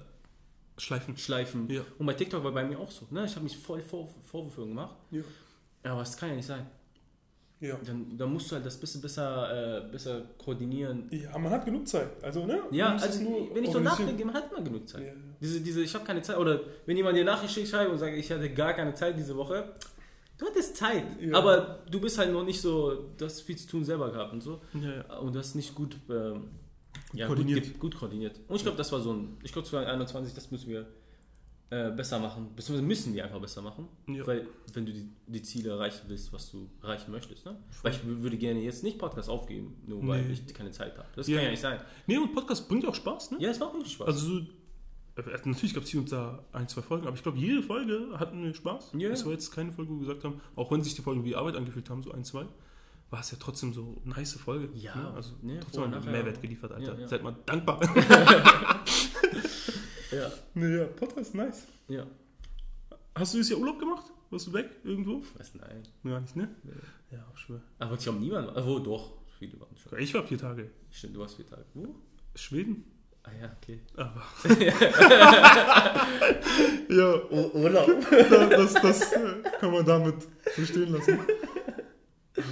[0.79, 1.17] Schleifen.
[1.17, 1.69] schleifen?
[1.69, 1.81] Ja.
[1.97, 3.05] Und bei TikTok war bei mir auch so.
[3.11, 3.25] Ne?
[3.25, 4.95] Ich habe mich voll Vor Vorwürfe gemacht.
[5.11, 5.21] Ja.
[5.83, 6.65] Aber es kann ja nicht sein.
[7.61, 7.77] Ja.
[7.85, 11.09] Dann, dann musst du halt das bisschen besser, äh, besser koordinieren.
[11.11, 12.07] Ja, man hat genug Zeit.
[12.23, 12.61] Also, ne?
[12.71, 13.19] Ja, also
[13.53, 15.01] wenn ich so nachdenke, man hat immer genug Zeit.
[15.01, 15.13] Ja, ja.
[15.41, 16.37] Diese, diese, ich habe keine Zeit.
[16.37, 19.73] Oder wenn jemand dir Nachricht schreibt und sagt, ich hatte gar keine Zeit diese Woche.
[20.37, 21.37] Du hattest Zeit, Ja.
[21.37, 24.41] aber du bist halt noch nicht so, du hast viel zu tun selber gehabt und
[24.41, 24.61] so.
[25.21, 26.45] Und das nicht gut, ähm,
[27.13, 27.65] ja, Koordiniert.
[27.73, 28.39] Gut, gut koordiniert.
[28.47, 30.87] Und ich glaube, das war so ein, ich glaube 2021, das müssen wir
[31.71, 32.49] äh, besser machen.
[32.55, 33.87] Beziehungsweise müssen wir einfach besser machen.
[34.07, 34.25] Ja.
[34.25, 37.45] Weil, wenn du die, die Ziele erreichen willst, was du erreichen möchtest.
[37.45, 37.55] Ne?
[37.83, 40.33] Weil ich würde gerne jetzt nicht Podcast aufgeben, nur weil Nee.
[40.33, 41.07] ich keine Zeit habe.
[41.15, 41.35] Das Ja.
[41.37, 41.79] kann ja nicht sein.
[42.07, 43.37] Nee, und Podcast bringt ja auch Spaß, ne?
[43.39, 44.07] Ja, es macht wirklich Spaß.
[44.07, 44.39] Also, so,
[45.17, 48.07] äh, natürlich gab es hier und da ein, zwei Folgen, aber ich glaube, jede Folge
[48.17, 48.93] hatten wir Spaß.
[48.97, 49.09] Ja.
[49.09, 51.35] Es war jetzt keine Folge, wo wir gesagt haben, auch wenn sich die Folgen wie
[51.35, 52.45] Arbeit angefühlt haben, so ein, zwei,
[53.09, 54.69] war es ja trotzdem so eine nice Folge.
[54.75, 55.13] Ja, ne?
[55.13, 56.05] also ne, trotzdem einen.
[56.05, 56.93] Mehrwert geliefert, Alter.
[56.93, 57.07] Ja, ja.
[57.07, 57.79] Seid mal dankbar.
[60.11, 60.31] ja.
[60.53, 61.67] naja, Podcast nice.
[61.87, 62.05] ja.
[63.15, 64.05] Hast du dieses Jahr Urlaub gemacht?
[64.29, 65.23] Warst du weg irgendwo?
[65.37, 65.83] Was, nein.
[66.03, 66.55] Gar nicht, ne?
[66.63, 66.71] Nee.
[67.11, 67.61] Ja, auch schwer.
[67.79, 68.65] Aber ich glaube, niemand war.
[68.65, 69.13] Oh, doch.
[69.39, 69.97] Viele waren schon.
[69.97, 70.69] Ich war vier Tage.
[70.91, 71.65] Stimmt, du warst vier Tage.
[71.73, 71.95] Wo?
[72.35, 72.85] Schweden.
[73.23, 73.81] Ah ja, okay.
[73.95, 74.23] Aber.
[76.89, 77.89] ja, Urlaub.
[78.49, 80.15] das, das äh, kann man damit
[80.55, 81.19] so stehen lassen.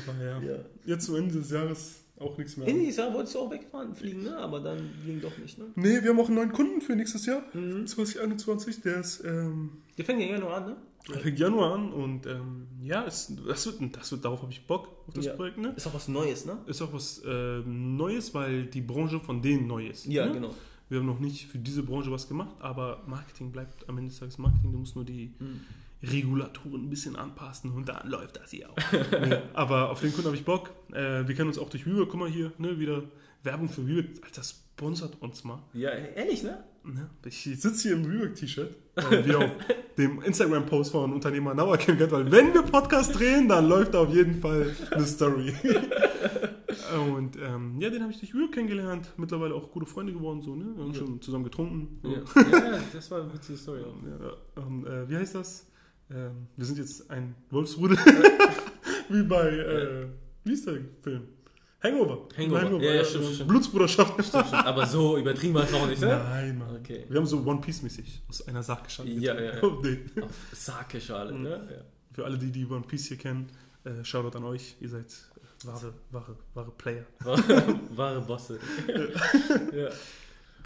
[0.07, 0.59] Aber ja, Ja.
[0.85, 2.67] jetzt zum Ende des Jahres auch nichts mehr.
[2.67, 4.37] In dieses Jahr wolltest du auch wegfahren, fliegen, ne?
[4.37, 5.65] Aber dann ging doch nicht, ne?
[5.75, 7.85] Nee, wir haben auch einen neuen Kunden für nächstes Jahr, Mhm.
[7.85, 8.81] 2021.
[8.81, 10.77] Der ist ähm, Die fängt ja nur an, ne?
[11.21, 14.89] fängt Januar an und ähm, ja, es, das, wird, das wird, darauf habe ich Bock,
[15.07, 15.33] auf das Ja.
[15.35, 15.57] Projekt.
[15.57, 15.73] Ne?
[15.77, 16.57] Ist auch was Neues, ne?
[16.65, 20.05] Ist auch was ähm, Neues, weil die Branche von denen neu ist.
[20.07, 20.33] Ja, ne?
[20.33, 20.53] genau.
[20.89, 24.19] Wir haben noch nicht für diese Branche was gemacht, aber Marketing bleibt am Ende des
[24.19, 24.71] Tages Marketing.
[24.71, 25.61] Du musst nur die Mhm.
[26.03, 28.75] Regulatoren ein bisschen anpassen und dann läuft das hier auch.
[29.11, 30.69] nee, aber auf den Kunden habe ich Bock.
[30.91, 32.09] Äh, wir kennen uns auch durch Rework.
[32.09, 33.03] Guck mal hier, ne, wieder
[33.43, 34.05] Werbung für Rework.
[34.23, 35.59] Alter, sponsert uns mal.
[35.73, 36.63] Ja, ehrlich, ne?
[36.83, 37.09] Ne?
[37.25, 39.49] Ich sitze hier im Rework-T-Shirt, äh, wie auf
[39.97, 44.13] dem Instagram-Post von Unternehmer Nauer kennt, weil wenn wir Podcast drehen, dann läuft da auf
[44.13, 45.53] jeden Fall eine Story.
[47.11, 49.11] Und ähm, ja, den habe ich durch Rework kennengelernt.
[49.17, 50.65] Mittlerweile auch gute Freunde geworden, so, ne?
[50.75, 50.99] Wir haben Ja.
[50.99, 51.99] schon zusammen getrunken.
[52.03, 52.09] So.
[52.11, 52.19] Ja.
[52.51, 53.81] ja, das war eine witzige Story.
[53.81, 55.67] Ja, und, äh, wie heißt das?
[56.09, 57.97] Ähm, wir sind jetzt ein Wolfsrudel.
[59.09, 60.07] wie bei, äh,
[60.43, 61.27] wie ist der Film?
[61.83, 62.27] Hangover.
[62.35, 62.83] Hangover.
[62.83, 63.49] Ja, ja, stimmt, stimmt.
[63.49, 64.13] Blutsbruderschaft.
[64.13, 64.65] Stimmt, stimmt.
[64.65, 66.07] Aber so übertrieben war es auch nicht, ne?
[66.07, 66.75] Nein, Mann.
[66.77, 67.05] Okay.
[67.07, 69.09] Wir haben so One Piece-mäßig aus einer Sachgeschale.
[69.11, 69.59] Ja, ja, ja.
[69.63, 69.99] Oh, nee.
[70.21, 71.67] Auf Sake-Schale, ne?
[71.69, 71.81] Ja.
[72.13, 73.47] Für alle, die die One Piece hier kennen,
[73.83, 74.75] äh, Shoutout an euch.
[74.79, 77.05] Ihr seid äh, wahre, wahre, wahre Player.
[77.19, 78.59] Wahre, wahre Bosse.
[79.73, 79.89] ja.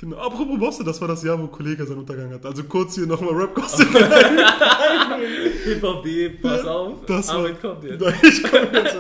[0.01, 0.17] Genau.
[0.17, 2.43] Apropos Bosse, das war das Jahr, wo Kollege seinen Untergang hat.
[2.43, 3.87] Also kurz hier nochmal Rap-Gossip.
[5.63, 7.05] Hip-Hop D, pass auf.
[7.05, 8.03] Das war- Arbeit kommt jetzt.
[8.23, 8.97] Ich komm jetzt.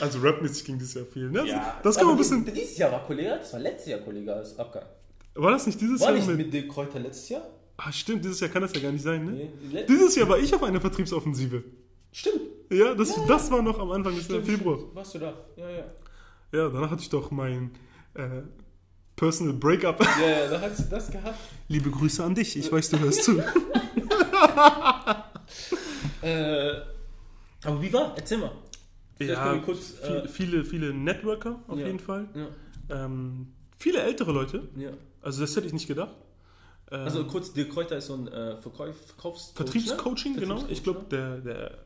[0.00, 1.30] Also Rap-mäßig ging das ja viel.
[1.30, 1.44] Ne?
[1.82, 2.44] das kann man ein bisschen.
[2.44, 4.84] Dieses Jahr war Kollega, das war letztes Jahr Kollega als Abgang.
[5.34, 6.36] War das nicht dieses War Jahr nicht mit.
[6.38, 7.42] mit De Kräuter letztes Jahr?
[7.76, 9.30] Ah, stimmt, dieses Jahr kann das ja gar nicht sein, ne?
[9.72, 11.62] Nee, Dieses Jahr war ich auf einer Vertriebsoffensive.
[12.12, 12.40] Stimmt.
[12.72, 14.78] Ja, das, das war noch am Anfang des Stimmt, Februar.
[14.94, 15.32] Warst du da?
[15.56, 15.84] Ja, ja.
[16.52, 17.70] Ja, danach hatte ich doch mein
[18.14, 18.42] äh,
[19.20, 20.00] Personal Breakup.
[20.18, 21.38] Ja, ja, da hast du das gehabt.
[21.68, 23.42] Liebe Grüße an dich, ich weiß, du hörst zu.
[26.22, 26.72] Äh,
[27.64, 28.12] aber wie war?
[28.14, 28.52] Erzähl mal.
[29.18, 29.98] Ja, kurz.
[30.00, 31.86] Äh, viele, viele Networker auf ja.
[31.86, 32.28] jeden Fall.
[32.34, 33.48] ja, Ähm,
[33.78, 34.68] viele ältere Leute.
[34.76, 34.90] ja.
[35.22, 36.14] Also das hätte ich nicht gedacht.
[36.90, 40.40] Ähm, Also kurz, De Kräuter ist so ein äh, Verkauf, Verkaufs Vertriebscoaching, ne?
[40.40, 40.64] genau.
[40.68, 41.78] Ich glaube, Vertriebscoach, der, der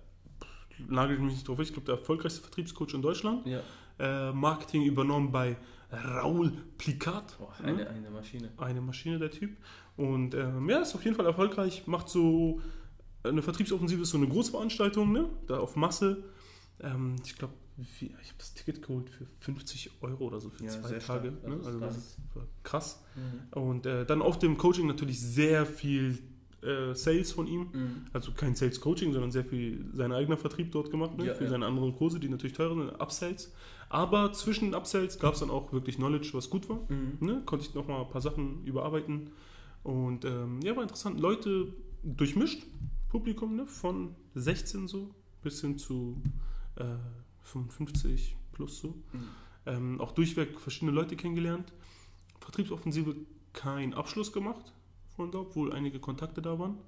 [0.88, 3.46] nagelt mich nicht drauf, ich glaube, der erfolgreichste Vertriebscoach in Deutschland.
[3.46, 3.60] Ja.
[3.98, 5.56] Äh, Marketing übernommen bei
[5.94, 7.36] Raul Plikat.
[7.38, 8.50] Boah, eine, eine Maschine.
[8.56, 9.56] Eine Maschine, der Typ.
[9.96, 11.86] Und ähm, ja, ist auf jeden Fall erfolgreich.
[11.86, 12.60] Macht so
[13.22, 15.28] eine Vertriebsoffensive, ist so eine Großveranstaltung, ne?
[15.46, 16.24] Da auf Masse.
[16.80, 20.70] Ähm, ich glaube, ich habe das Ticket geholt für 50 Euro oder so für Ja,
[20.70, 21.32] zwei Tage.
[21.32, 21.38] Ne?
[21.42, 22.16] Das ist Also das krass.
[22.34, 23.02] war krass.
[23.16, 23.60] Mhm.
[23.62, 26.18] Und äh, dann auf dem Coaching natürlich sehr viel
[26.64, 27.68] äh, Sales von ihm.
[27.72, 28.06] Mhm.
[28.12, 31.26] Also kein Sales Coaching, sondern sehr viel sein eigener Vertrieb dort gemacht, ne?
[31.26, 31.50] Ja, für ja.
[31.50, 33.52] seine anderen Kurse, die natürlich teurer sind, Upsells.
[33.88, 36.80] Aber zwischen den Upsells gab es dann auch wirklich Knowledge, was gut war.
[36.88, 37.18] Mhm.
[37.20, 37.42] Ne?
[37.44, 39.30] Konnte ich nochmal ein paar Sachen überarbeiten.
[39.82, 41.20] Und ähm, ja, war interessant.
[41.20, 42.64] Leute durchmischt,
[43.08, 43.66] Publikum, ne?
[43.66, 46.20] von 16 so bis hin zu
[46.76, 46.84] äh,
[47.42, 48.88] 55 plus so.
[48.88, 49.28] Mhm.
[49.66, 51.72] Ähm, auch durchweg verschiedene Leute kennengelernt.
[52.40, 53.14] Vertriebsoffensive
[53.52, 54.74] kein Abschluss gemacht
[55.18, 56.78] da, obwohl einige Kontakte da waren.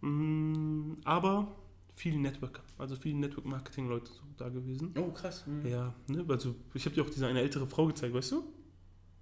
[0.00, 1.54] Mm, aber
[1.94, 4.94] viele Networker, also viele Network-Marketing-Leute so da gewesen.
[4.96, 5.44] Oh, krass.
[5.46, 5.66] Mhm.
[5.66, 8.44] Ja, ne, also ich habe dir auch diese eine ältere Frau gezeigt, weißt du?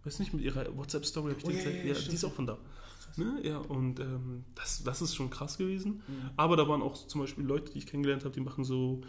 [0.05, 1.85] Weißt du nicht, mit ihrer WhatsApp-Story habe ich Oh, dir ja, gezeigt?
[1.85, 2.13] ja, Ja, stimmt.
[2.13, 2.59] die ist auch von da.
[3.17, 3.41] Ne?
[3.45, 6.03] Ja, und ähm, das, das ist schon krass gewesen.
[6.07, 6.31] Mhm.
[6.37, 9.01] Aber da waren auch zum Beispiel Leute, die ich kennengelernt habe, die machen so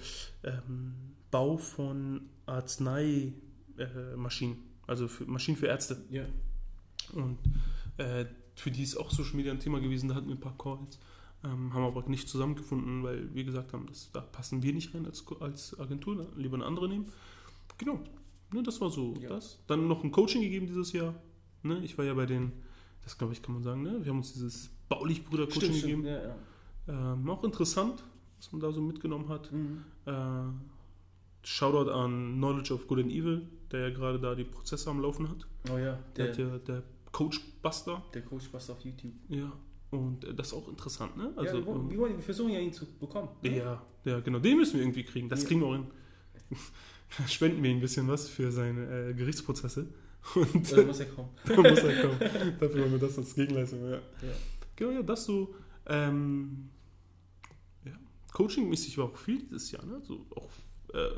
[0.44, 0.94] ähm,
[1.30, 5.98] Bau von Arzneimaschinen, äh, also für Maschinen für Ärzte.
[6.10, 6.24] Ja.
[7.14, 7.38] Und
[7.98, 8.26] äh,
[8.58, 11.00] für die ist auch Social Media ein Thema gewesen, da hatten wir ein paar Calls,
[11.44, 15.06] ähm, haben aber nicht zusammengefunden, weil wir gesagt haben, das, da passen wir nicht rein
[15.06, 17.06] als, als Agentur, lieber eine andere nehmen.
[17.78, 18.00] Genau,
[18.52, 19.30] ne, das war so Ja.
[19.30, 19.60] das.
[19.68, 21.14] Dann noch ein Coaching gegeben dieses Jahr.
[21.62, 21.80] Ne?
[21.84, 22.52] Ich war ja bei den,
[23.04, 24.00] das glaube ich, kann man sagen, ne?
[24.04, 26.06] wir haben uns dieses Baulich-Bruder-Coaching gegeben.
[26.06, 26.36] Ja, ja.
[27.14, 28.04] Ähm, auch interessant,
[28.38, 29.52] was man da so mitgenommen hat.
[29.52, 29.84] Mhm.
[30.06, 30.12] Äh,
[31.44, 35.30] Shoutout an Knowledge of Good and Evil, der ja gerade da die Prozesse am Laufen
[35.30, 35.46] hat.
[35.72, 38.04] Oh ja, Der, der, hat ja, der Coach Buster.
[38.14, 39.14] der Coach passt auf YouTube.
[39.30, 39.52] Ja.
[39.92, 41.32] Und äh, das ist auch interessant, ne?
[41.36, 43.30] Also, ja, wir, wollen- ähm, wir, wollen- wir versuchen ja ihn zu bekommen.
[43.42, 43.58] ne?
[43.58, 45.30] ja, ja, genau, den müssen wir irgendwie kriegen.
[45.30, 45.48] Das Ja.
[45.48, 45.88] kriegen wir auch hin.
[47.28, 49.88] Spenden wir ihm ein bisschen was für seine äh, Gerichtsprozesse.
[50.36, 51.30] Und Oder muss er kommen?
[51.46, 52.20] da muss er kommen.
[52.60, 53.82] Dafür haben wir das als Gegenleistung.
[53.86, 53.92] Ja.
[53.96, 54.02] Ja.
[54.76, 55.56] Genau, ja, das so.
[55.86, 56.70] Ähm,
[57.86, 57.94] ja.
[58.34, 60.02] Coaching-mäßig war auch viel dieses Jahr, ne?
[60.04, 60.50] So auch
[60.94, 61.10] äh,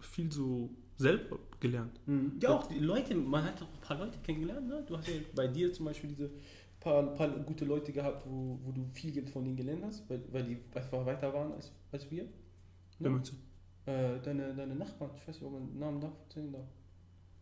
[0.00, 1.98] viel so selber gelernt.
[2.06, 2.32] Mhm.
[2.40, 4.68] Ja, auch die Leute, man hat auch ein paar Leute kennengelernt.
[4.68, 4.84] Ne?
[4.86, 6.30] Du hast ja bei dir zum Beispiel diese
[6.80, 10.44] paar, paar gute Leute gehabt, wo, wo du viel von denen gelernt hast, weil, weil
[10.44, 12.24] die einfach weiter waren als, als wir.
[12.98, 13.16] Wer Ne?
[13.16, 13.90] meinst du?
[13.90, 16.66] Äh, deine, deine Nachbarn, ich weiß nicht, ob man den Namen darf, erzählen darf.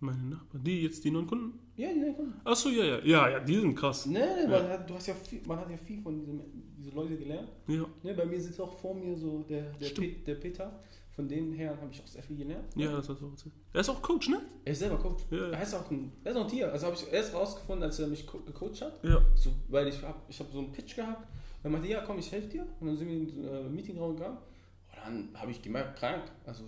[0.01, 0.65] Meine Nachbarn.
[0.65, 1.59] Die jetzt, die neuen Kunden?
[1.77, 2.41] Ja, die neuen Kunden.
[2.43, 2.99] Achso, ja, ja.
[3.05, 4.07] Ja, ja, die sind krass.
[4.07, 6.41] Ne, ne, man hat, du hast ja viel, man hat ja viel von diesen
[6.77, 7.49] diese Leute gelernt.
[7.69, 7.85] Ja.
[8.03, 9.91] Ne, bei mir sitzt auch vor mir so der, der.
[9.91, 10.81] Pe der Peter.
[11.15, 12.75] Von den Herren habe ich auch sehr viel gelernt.
[12.75, 13.55] Ja, das hast du auch erzählt.
[13.75, 14.41] Er ist auch Coach, ne?
[14.65, 15.25] Er ist selber Coach.
[15.31, 15.51] Ja.
[15.51, 16.73] Er heißt auch ein, er ist auch ein Tier.
[16.73, 19.05] Also habe ich erst rausgefunden, als er mich co gecoacht hat.
[19.05, 19.23] Ja.
[19.35, 21.23] So, weil ich habe ich hab so einen Pitch gehabt.
[21.25, 22.67] Und er meinte, ja komm, ich helfe dir.
[22.81, 24.39] Und dann sind wir in den äh, Meetingraum gegangen.
[24.39, 24.97] Und
[25.33, 26.23] dann habe ich gemerkt, krank.
[26.47, 26.65] Also,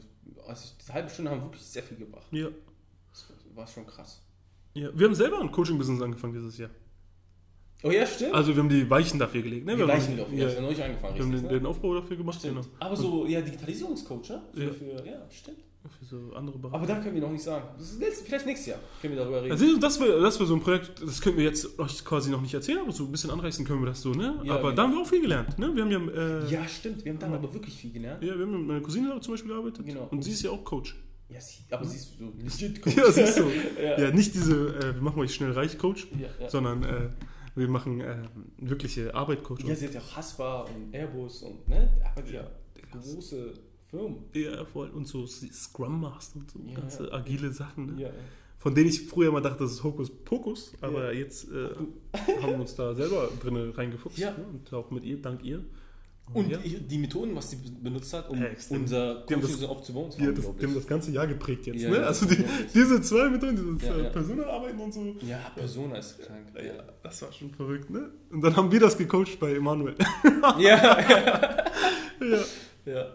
[0.46, 2.26] also diese halbe Stunde haben wirklich sehr viel gebracht.
[2.30, 2.48] Ja.
[3.10, 4.20] Das war schon krass.
[4.74, 4.90] ja.
[4.94, 6.70] Wir haben selber ein Coaching-Business angefangen dieses Jahr.
[7.84, 8.34] Oh ja, stimmt.
[8.34, 9.72] Also wir haben die Weichen dafür gelegt, ne?
[9.72, 10.30] die wir haben, Weichen doch.
[10.32, 11.14] ja, Ja, ist ja neulich angefangen.
[11.16, 11.48] wir haben den, ne?
[11.48, 12.54] den Aufbau dafür gemacht, Stimmt.
[12.62, 12.66] genau.
[12.80, 14.42] Aber so, ja, Digitalisierungscoach, ne?
[14.54, 14.72] Für, Ja.
[14.72, 15.58] Für, ja, stimmt.
[15.98, 16.76] Für so andere Bereiche.
[16.76, 17.66] Aber da können wir noch nicht sagen.
[17.76, 19.52] Das ist vielleicht nächstes Jahr können wir darüber reden.
[19.52, 22.40] Also das wäre das wär so ein Projekt, das können wir jetzt euch quasi noch
[22.40, 24.40] nicht erzählen, aber so ein bisschen anreißen können wir das so, ne?
[24.44, 24.76] Ja, aber genau.
[24.76, 25.70] da haben wir auch viel gelernt, ne?
[25.76, 26.60] Wir haben ja, äh, ja.
[26.62, 27.04] ja, stimmt.
[27.04, 28.22] Wir haben da aber wirklich viel gelernt.
[28.22, 30.08] wir haben mit meiner Cousine zum Beispiel gearbeitet Genau.
[30.10, 30.96] und sie ist ja auch Coach.
[31.28, 32.96] Ja, sie, aber sie ist so legit Coach.
[32.96, 33.44] Ja, siehst du.
[33.82, 34.00] Ja.
[34.00, 36.48] Ja, nicht diese, äh, wir machen euch schnell reich Coach, Ja, ja.
[36.48, 37.08] sondern äh,
[37.54, 38.16] wir machen äh,
[38.58, 39.64] wirkliche Arbeit Coach.
[39.64, 41.88] Ja, sie hat ja auch Haspa und Airbus und, ne?
[42.14, 42.50] Aber ja,
[42.90, 43.54] große
[43.86, 44.24] Firmen.
[44.32, 44.90] Ja, voll.
[44.90, 47.12] Und so Scrum Master und so Ja, ganze ja.
[47.12, 48.02] agile Sachen, ne?
[48.02, 48.14] Ja, ja.
[48.58, 51.68] Von denen ich früher mal dachte, das ist Hokus Pokus, aber jetzt äh,
[52.40, 54.18] haben wir uns da selber drin reingefuchst.
[54.18, 54.30] Ja.
[54.30, 54.44] Ne?
[54.52, 55.62] Und auch mit ihr, dank ihr.
[56.32, 56.56] Und ja.
[56.58, 60.44] die- die Methoden, was sie benutzt hat, um Ja, unser Coaching so aufzubauen, Die, das,
[60.56, 61.82] die haben das ganze Jahr geprägt jetzt.
[61.82, 62.06] Ja, ne?
[62.06, 62.42] Also die,
[62.74, 64.08] diese zwei Methoden, dieses Ja, ja.
[64.10, 65.14] Personenarbeiten und so.
[65.20, 66.46] Ja, Persona ist krank.
[66.56, 68.10] Ja, das war schon verrückt, ne?
[68.30, 69.94] Und dann haben wir das gecoacht bei Emanuel.
[70.58, 70.98] Ja,
[72.20, 72.44] ja.
[72.86, 73.06] ja.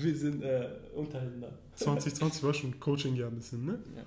[0.00, 1.52] Wir sind äh, untereinander.
[1.76, 3.78] 2020 war schon Coaching-Jahr ein bisschen, ne?
[3.96, 4.02] Ja.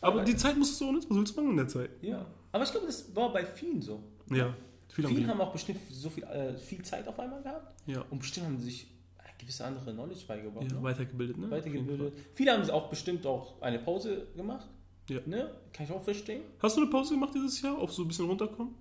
[0.00, 1.90] Aber die Zeit musstest du auch nicht, was willst du machen in der Zeit?
[2.00, 2.24] Ja.
[2.52, 4.00] Aber ich glaube, das war bei vielen so.
[4.30, 4.54] Ja,
[4.90, 5.28] Viele Leben.
[5.28, 8.58] haben auch bestimmt so viel, äh, viel Zeit auf einmal gehabt Ja, und bestimmt haben
[8.58, 8.84] sie sich
[9.18, 10.70] äh, gewisse andere Knowledge beigebracht.
[10.70, 10.82] ja ne?
[10.82, 11.50] weitergebildet, ne?
[11.50, 12.12] Weitergebildet.
[12.34, 14.66] Viele haben auch bestimmt auch eine Pause gemacht.
[15.08, 15.20] Ja.
[15.26, 15.50] Ne?
[15.72, 16.42] Kann ich auch verstehen.
[16.60, 18.74] Hast du eine Pause gemacht dieses Jahr, auf so ein bisschen runterkommen?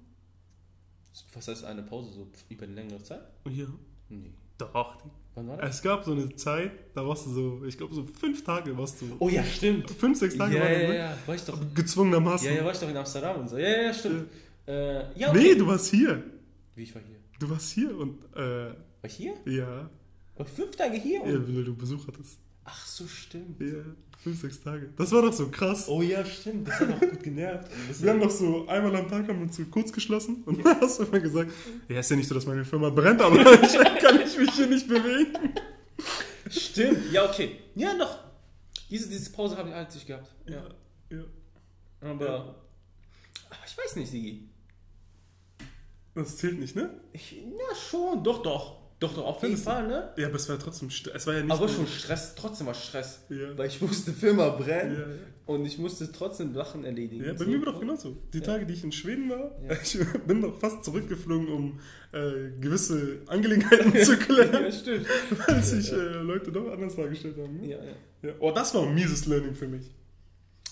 [1.33, 3.21] Was heißt eine Pause so über eine längere Zeit?
[3.49, 3.65] Ja.
[4.09, 4.31] Nee.
[4.57, 4.97] Doch.
[5.35, 5.77] Wann war das?
[5.77, 9.01] Es gab so eine Zeit, da warst du so, ich glaube so fünf Tage warst
[9.01, 9.15] du.
[9.19, 9.89] Oh ja, stimmt.
[9.91, 10.97] Fünf, sechs Ja, Tage ja, war das, ja, ne?
[10.97, 11.17] ja.
[11.25, 11.59] War ich doch.
[11.73, 12.47] Gezwungenermaßen.
[12.47, 13.57] Ja, ja, war ich doch in Amsterdam und so.
[13.57, 14.29] Ja, ja, stimmt.
[14.69, 15.39] Äh, ja, okay.
[15.39, 16.21] Nee, du warst hier.
[16.75, 17.15] Wie ich war hier.
[17.39, 19.33] Du warst hier und, äh, War ich hier?
[19.45, 19.89] ja.
[20.37, 21.19] War ich fünf Tage hier?
[21.25, 22.37] Ja, weil du Besuch hattest.
[22.65, 23.59] Ach so, stimmt.
[23.59, 23.83] Ja,
[24.21, 24.89] fünf, sechs Tage.
[24.95, 25.87] Das war doch so krass.
[25.89, 26.67] Oh ja, stimmt.
[26.67, 27.71] Das hat auch gut genervt.
[27.99, 30.79] Wir haben doch so einmal am Tag haben wir uns so kurz geschlossen und dann
[30.79, 31.51] hast du immer gesagt,
[31.87, 34.67] ja, ist ja nicht so, dass meine Firma brennt, aber ich kann ich mich hier
[34.67, 35.53] nicht bewegen.
[36.49, 37.11] Stimmt.
[37.11, 37.55] Ja, okay.
[37.75, 38.19] Ja, doch.
[38.89, 40.29] Diese, diese Pause habe ich eigentlich gehabt.
[40.47, 40.63] Ja.
[41.09, 41.23] ja.
[42.01, 42.35] Aber, Ja.
[43.49, 44.48] aber ich weiß nicht, Sigi.
[46.15, 46.89] Das zählt nicht, ne?
[47.13, 48.23] Ich, ja, schon.
[48.23, 48.79] Doch, doch.
[48.99, 49.71] Doch, doch, auf jeden Findest du?
[49.71, 50.09] Fall, ne?
[50.17, 53.21] Ja, aber es war trotzdem, es war ja nicht Aber schon Stress, trotzdem war Stress.
[53.29, 53.57] Ja.
[53.57, 55.15] Weil ich wusste, Firma brennt Ja, ja.
[55.45, 57.23] und ich musste trotzdem Sachen erledigen.
[57.23, 57.49] Ja, bei So.
[57.49, 58.17] mir war doch genauso.
[58.33, 58.41] Die.
[58.41, 59.97] Tage, die ich in Schweden war, ich
[60.27, 61.79] bin doch fast zurückgeflogen, um
[62.11, 65.05] äh, gewisse Angelegenheiten zu klären, ja, stimmt.
[65.47, 67.55] weil sich äh, Leute doch anders dargestellt haben.
[67.61, 67.67] Ne?
[67.69, 67.77] Ja,
[68.21, 68.33] ja.
[68.39, 69.89] Oh, das war ein mieses Learning für mich.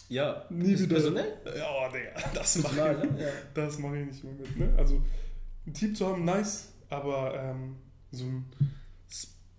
[0.09, 0.95] Ja, Nie wieder.
[0.95, 1.33] personell?
[1.57, 3.21] Ja, oh, Digga, das mache Personal, ich, ne?
[3.23, 3.29] Ja.
[3.53, 4.57] das mach ich nicht mehr mit.
[4.59, 4.73] Ne?
[4.77, 5.01] Also,
[5.67, 7.75] ein Team zu haben, nice, aber ähm,
[8.11, 8.45] so ein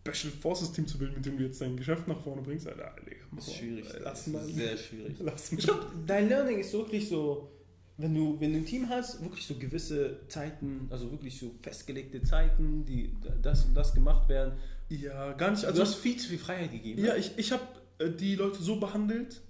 [0.07, 2.95] Special Forces Team zu bilden, mit dem du jetzt dein Geschäft nach vorne bringst, Alter,
[3.05, 3.59] Digga, mach Das ist mal.
[3.59, 3.85] schwierig.
[4.03, 4.49] Lass Das mal.
[4.49, 5.17] ist sehr schwierig.
[5.21, 5.65] Lass Ich mich.
[5.67, 7.51] glaube, dein Learning ist wirklich so,
[7.99, 12.23] wenn du, wenn du ein Team hast, wirklich so gewisse Zeiten, also wirklich so festgelegte
[12.23, 14.55] Zeiten, die das und das gemacht werden.
[14.89, 15.65] Ja, gar nicht.
[15.67, 17.05] Also Also, du hast viel zu viel Freiheit gegeben.
[17.05, 17.63] ja, ich, ich habe
[17.99, 19.43] äh, die Leute so behandelt,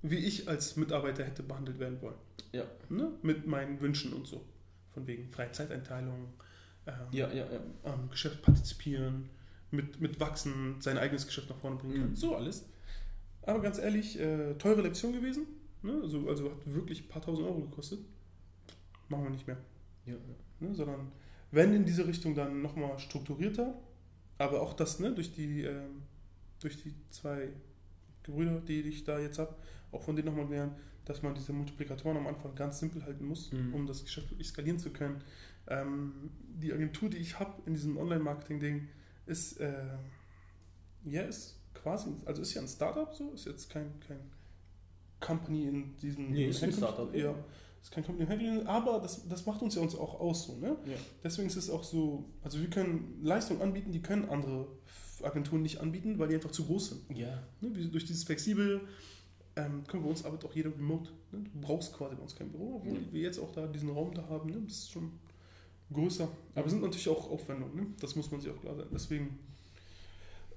[0.00, 2.14] wie ich als Mitarbeiter hätte behandelt werden wollen.
[2.52, 3.10] ja, Ne?
[3.22, 4.40] Mit meinen Wünschen und so.
[4.96, 6.32] Von wegen freie Zeiteinteilung,
[6.86, 7.44] ähm, ja, ja.
[7.52, 7.60] ja.
[7.84, 9.28] am Geschäft partizipieren,
[9.70, 12.10] mit, mit wachsen, sein eigenes Geschäft nach vorne bringen können.
[12.12, 12.16] Mhm.
[12.16, 12.64] So alles.
[13.42, 15.46] Aber ganz ehrlich, äh, teure Lektion gewesen.
[15.82, 16.00] Ne?
[16.02, 17.98] Also, also hat wirklich ein paar tausend Euro gekostet.
[19.10, 19.58] Machen wir nicht mehr.
[20.06, 20.66] ja, ja.
[20.66, 20.74] Ne?
[20.74, 21.12] Sondern
[21.50, 23.74] wenn in diese Richtung dann nochmal strukturierter,
[24.38, 26.04] aber auch das ne, durch, die, ähm,
[26.58, 27.50] durch die zwei
[28.22, 29.54] Gebrüder, die ich da jetzt habe,
[29.92, 30.74] auch von denen nochmal lernen,
[31.06, 33.72] dass man diese Multiplikatoren am Anfang ganz simpel halten muss, Mhm.
[33.74, 35.22] um das Geschäft wirklich skalieren zu können.
[35.68, 36.30] Ähm,
[36.60, 38.88] die Agentur, die ich habe in diesem Online-Marketing-Ding,
[39.26, 39.72] ist, äh,
[41.04, 44.18] ja, ist quasi, also ist ja ein Startup so, ist jetzt kein, kein
[45.20, 47.34] Company in diesem Nee, ist ein Startup, Ja,
[47.82, 50.76] ist kein Company, in aber das, das macht uns ja uns auch aus so, ne?
[50.86, 50.96] ja.
[51.24, 54.66] Deswegen ist es auch so, also wir können Leistungen anbieten, die können andere
[55.22, 57.16] Agenturen nicht anbieten, weil die einfach zu groß sind.
[57.16, 57.42] ja.
[57.60, 57.70] Ne?
[57.70, 58.82] Durch dieses flexibel,
[59.56, 61.10] ähm, kommt bei uns arbeitet auch jeder remote.
[61.32, 61.44] Ne?
[61.52, 63.12] Du brauchst quasi bei uns kein Büro, obwohl Ja.
[63.12, 64.50] wir jetzt auch da diesen Raum da haben.
[64.50, 64.60] Ne?
[64.66, 65.12] Das ist schon
[65.92, 66.28] größer.
[66.54, 67.86] Aber es sind natürlich auch Aufwendungen, ne?
[68.00, 68.86] das muss man sich auch klar sein.
[68.92, 69.38] Deswegen,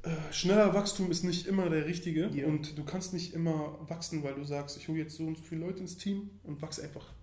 [0.03, 2.47] äh, schneller Wachstum ist nicht immer der richtige Ja.
[2.47, 5.43] und du kannst nicht immer wachsen, weil du sagst, ich hole jetzt so und so
[5.43, 7.13] viele Leute ins Team und wachse einfach.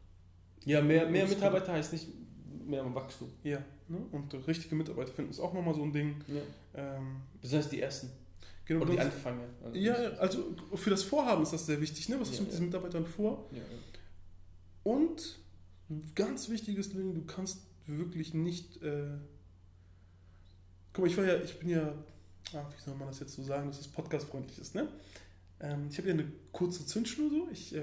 [0.64, 2.09] Ja, mehr, mehr Mitarbeiter heißt nicht
[2.66, 3.29] mehr Wachstum.
[3.45, 3.59] Ja.
[3.89, 3.99] Ne?
[4.12, 6.16] Und richtige Mitarbeiter finden ist auch nochmal so ein Ding.
[6.27, 6.97] Ja.
[6.97, 8.11] Ähm, Besonders die ersten.
[8.67, 9.49] Genau, Oder die Anfänge.
[9.64, 12.09] Also ja, also für das Vorhaben ist das sehr wichtig.
[12.09, 12.21] Ne?
[12.21, 13.49] Was hast Ja, du mit diesen Mitarbeitern vor?
[14.83, 15.39] Und
[16.14, 18.83] ganz wichtiges Ding, du kannst wirklich nicht.
[18.83, 19.05] Äh,
[20.93, 21.93] guck mal, ich war ja, ich bin ja,
[22.55, 24.89] ah, wie soll man das jetzt so sagen, dass es podcastfreundlich ist, ne?
[25.61, 27.49] Ähm, ich habe ja eine kurze Zündschnur so.
[27.51, 27.83] Ich äh,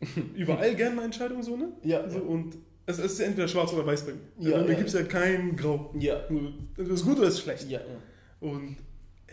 [0.34, 1.72] überall gerne eine Entscheidung so, ne?
[1.82, 4.50] Ja, So, und es, es ist entweder schwarz oder weiß bei mir.
[4.50, 4.78] Ja, also, da ja.
[4.78, 5.94] gibt es ja kein Grau.
[5.98, 6.20] ja.
[6.76, 7.68] Das ist gut oder ist schlecht.
[7.68, 7.86] Ja, ja.
[8.40, 8.76] Und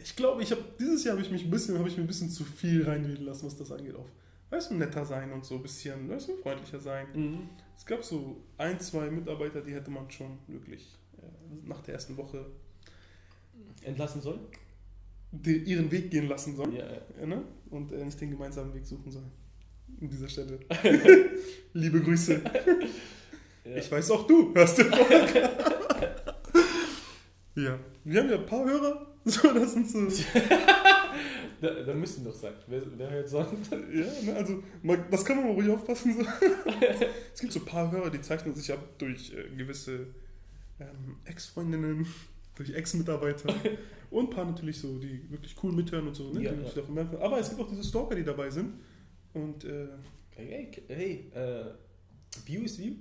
[0.04, 2.08] ich glaube, ich habe dieses Jahr habe ich mich ein bisschen, habe ich mir ein
[2.08, 3.96] bisschen zu viel reinreden lassen, was das angeht.
[3.96, 4.06] Auf,
[4.50, 7.08] weißt du, netter sein und so ein bisschen, weißt du, freundlicher sein.
[7.14, 7.50] Mhm.
[7.76, 12.18] Es gab so ein, zwei Mitarbeiter, die hätte man schon wirklich äh, nach der ersten
[12.18, 12.46] Woche
[13.84, 14.40] Entlassen sollen?
[15.32, 17.02] die, ihren Weg gehen lassen sollen Ja, ja.
[17.20, 17.44] ja, ne?
[17.70, 19.32] und äh, nicht den gemeinsamen Weg suchen sollen.
[20.02, 20.60] An dieser Stelle.
[21.74, 22.42] Liebe Grüße.
[23.64, 23.76] ja.
[23.76, 24.84] Ich weiß auch du, hörst du.
[27.56, 29.17] ja, wir haben ja ein paar Hörer.
[29.32, 30.08] So, das sind so.
[31.60, 32.54] Da, da müssen doch sein.
[32.68, 33.72] Wer, wer hört sonst?
[33.72, 36.14] Ja, ne, also mal, das kann man mal ruhig aufpassen.
[36.14, 36.24] So.
[37.34, 40.06] es gibt so ein paar Hörer, die zeichnen sich ab durch äh, gewisse
[40.80, 42.06] ähm, Ex-Freundinnen,
[42.54, 43.56] durch Ex-Mitarbeiter
[44.12, 46.32] und ein paar natürlich so, die wirklich cool mithören und so.
[46.32, 46.44] Ne?
[46.44, 46.70] Ja, die ja.
[46.70, 47.18] davon merken.
[47.18, 48.76] Aber es gibt auch diese Stalker, die dabei sind.
[49.34, 49.88] Und äh,
[50.38, 51.66] Hey, hey, hey äh,
[52.46, 52.94] View ist View.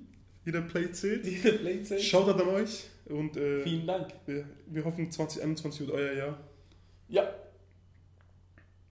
[0.46, 1.26] Jeder Play zählt.
[1.26, 2.00] Diese Playzeit.
[2.00, 2.86] Shoutout an euch.
[3.06, 4.08] Und äh, Vielen Dank.
[4.24, 6.38] wir, wir hoffen, 2021 wird euer Jahr.
[7.08, 7.28] Ja,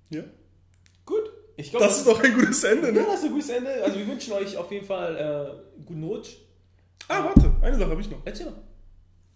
[0.10, 0.24] Ja?
[1.06, 1.24] gut.
[1.58, 3.06] Ich glaube, Das ist doch ein gutes Ende, ja, ne?
[3.08, 3.84] das ist ein gutes Ende.
[3.84, 5.16] Also wir wünschen euch auf jeden Fall
[5.78, 6.36] äh, guten Rutsch.
[7.08, 8.22] Ah, warte, eine Sache habe ich noch.
[8.26, 8.56] Erzähl mal.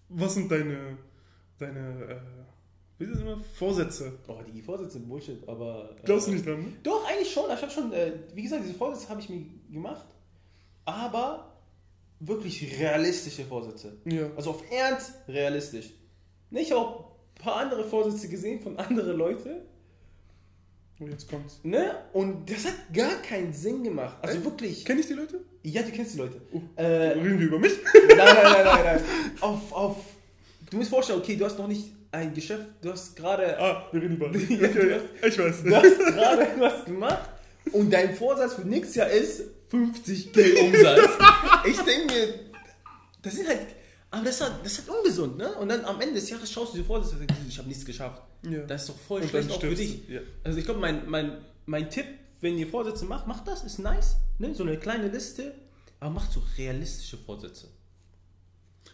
[0.10, 0.98] Was sind deine,
[1.58, 2.16] deine, äh,
[2.98, 3.40] wie ist das immer?
[3.54, 4.14] Vorsätze?
[4.28, 5.92] Oh, die Vorsätze sind Bullshit, aber...
[5.98, 6.74] Äh, Glaubst du nicht dran, ne?
[6.84, 7.46] Doch, eigentlich schon.
[7.54, 10.08] Ich habe schon, äh, wie gesagt, diese Vorsätze habe ich mir gemacht.
[10.86, 11.49] Aber
[12.20, 13.98] wirklich realistische Vorsätze.
[14.06, 14.30] Ja.
[14.36, 15.92] Also auf Ernst realistisch.
[16.50, 19.62] Nicht auch ein paar andere Vorsätze gesehen von anderen Leuten.
[21.00, 21.62] Oh, jetzt kommt's.
[21.64, 21.96] Ne?
[22.12, 24.18] Und das hat gar keinen Sinn gemacht.
[24.22, 24.46] Also Echt?
[24.46, 24.86] wirklich.
[24.86, 25.40] Kenn ich die Leute?
[25.64, 26.42] Ja, du kennst die Leute.
[26.52, 26.62] Oh.
[26.76, 27.72] Äh, Reden wir über mich?
[27.94, 29.02] nein, nein, nein, nein, nein.
[29.40, 29.98] Auf, auf.
[30.70, 33.58] Du musst vorstellen, okay, du hast noch nicht ein Geschäft, du hast gerade.
[33.60, 34.28] Ah, wir reden über.
[34.50, 35.64] Ja, du ich weiß.
[35.64, 37.30] Du hast gerade was gemacht
[37.72, 41.10] und dein Vorsatz für nächstes Jahr ist 50k Umsatz.
[41.68, 42.34] ich denke mir,
[43.22, 43.60] das sind halt.
[44.12, 45.54] Aber das ist halt, das ist halt ungesund, ne?
[45.56, 47.86] Und dann am Ende des Jahres schaust du dir vor, und sagst, ich habe nichts
[47.86, 48.24] geschafft.
[48.42, 48.64] Ja.
[48.64, 50.08] Das ist doch voll Und schlecht auch für dich.
[50.10, 50.22] Ja.
[50.44, 51.38] Also ich glaube, mein, mein,
[51.68, 52.06] mein Tipp,
[52.42, 54.16] wenn ihr Vorsätze macht, macht das, ist nice.
[54.40, 54.56] Ne?
[54.56, 55.54] So eine kleine Liste,
[56.00, 57.68] aber macht so realistische Vorsätze.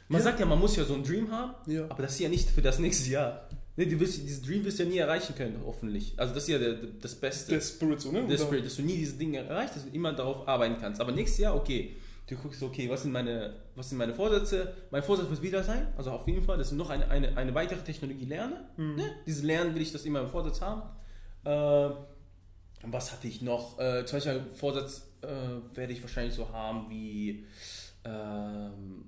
[0.09, 0.25] Man Ja.
[0.25, 1.53] sagt ja, man muss ja so einen Dream haben,
[1.89, 3.47] aber das ist ja nicht für das nächste Jahr.
[3.77, 6.13] Ne, du wirst, dieses Dream wirst du ja nie erreichen können, hoffentlich.
[6.15, 7.51] Also das ist ja der, das Beste.
[7.51, 8.25] Der Spirit so, ne?
[8.25, 11.01] der Spirit, dass du nie diese Dinge erreichst, dass du immer darauf arbeiten kannst.
[11.01, 11.95] Aber nächstes Jahr, okay,
[12.27, 14.73] du guckst, okay, was sind meine, was sind meine Vorsätze?
[14.91, 17.53] Mein Vorsatz wird wieder sein, also auf jeden Fall, dass ich noch eine, eine, eine
[17.53, 18.65] weitere Technologie lerne.
[18.77, 18.95] Mhm.
[18.95, 19.11] Ne?
[19.25, 20.83] Dieses Lernen will ich das immer im Vorsatz haben.
[21.43, 21.95] Äh,
[22.83, 23.77] was hatte ich noch?
[23.79, 27.45] Äh, zum Beispiel Vorsatz äh, werde ich wahrscheinlich so haben wie
[28.05, 29.05] ähm,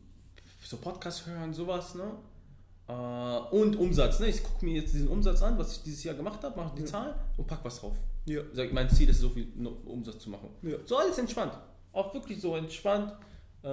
[0.63, 2.11] so Podcast hören, sowas, ne?
[2.88, 2.93] Äh,
[3.55, 4.27] und Umsatz, ne?
[4.27, 6.81] Ich gucke mir jetzt diesen Umsatz an, was ich dieses Jahr gemacht habe, mache die
[6.81, 6.88] Ja.
[6.88, 7.95] Zahlen und pack was drauf.
[8.25, 8.41] Ja.
[8.53, 9.47] Sag, mein Ziel ist, so viel
[9.85, 10.49] Umsatz zu machen.
[10.61, 10.77] Ja.
[10.85, 11.53] So alles entspannt.
[11.91, 13.11] Auch wirklich so entspannt.
[13.63, 13.67] Äh,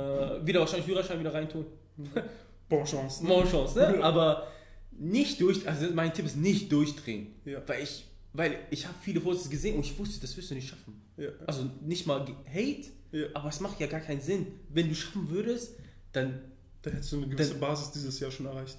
[0.47, 1.67] wieder wahrscheinlich Führerschein wieder reintun.
[2.69, 3.23] Bon Chance.
[3.23, 3.29] Ne?
[3.29, 4.03] More Chance, ne?
[4.03, 4.47] Aber
[4.91, 7.35] nicht durch, also mein Tipp ist nicht durchdrehen.
[7.45, 7.61] Ja.
[7.67, 10.69] Weil ich, weil ich habe viele Vorsätze gesehen und ich wusste, das wirst du nicht
[10.69, 11.01] schaffen.
[11.17, 11.29] Ja.
[11.47, 13.27] Also nicht mal Hate, Ja.
[13.35, 14.47] aber es macht ja gar keinen Sinn.
[14.71, 15.75] Wenn du schaffen würdest,
[16.13, 16.41] dann,
[16.83, 18.79] Da hättest du eine gewisse Basis dieses Jahr schon erreicht.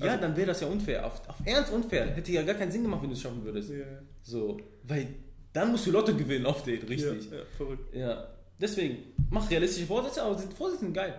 [0.00, 1.06] Ja, Also- dann wäre das ja unfair.
[1.06, 2.06] Auf, auf Ernst unfair.
[2.14, 3.70] Hätte ja gar keinen Sinn gemacht, wenn du es schaffen würdest.
[3.70, 3.84] Ja.
[4.22, 5.08] So, weil
[5.52, 7.30] dann musst du Lotto gewinnen auf den, richtig.
[7.30, 7.94] Ja, ja, verrückt.
[7.94, 8.28] Ja,
[8.60, 8.98] deswegen,
[9.30, 11.14] mach realistische Vorsätze, aber sind Vorsätze sind geil.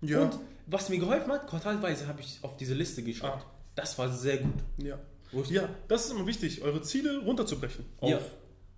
[0.00, 0.22] Ja.
[0.22, 3.30] Und was mir geholfen hat, quartalweise habe ich auf diese Liste geschaut.
[3.30, 3.44] Ah.
[3.74, 4.54] Das war sehr gut.
[4.78, 4.98] Ja.
[5.50, 7.84] Ja, das ist immer wichtig, eure Ziele runterzubrechen.
[8.00, 8.20] Auf Ja.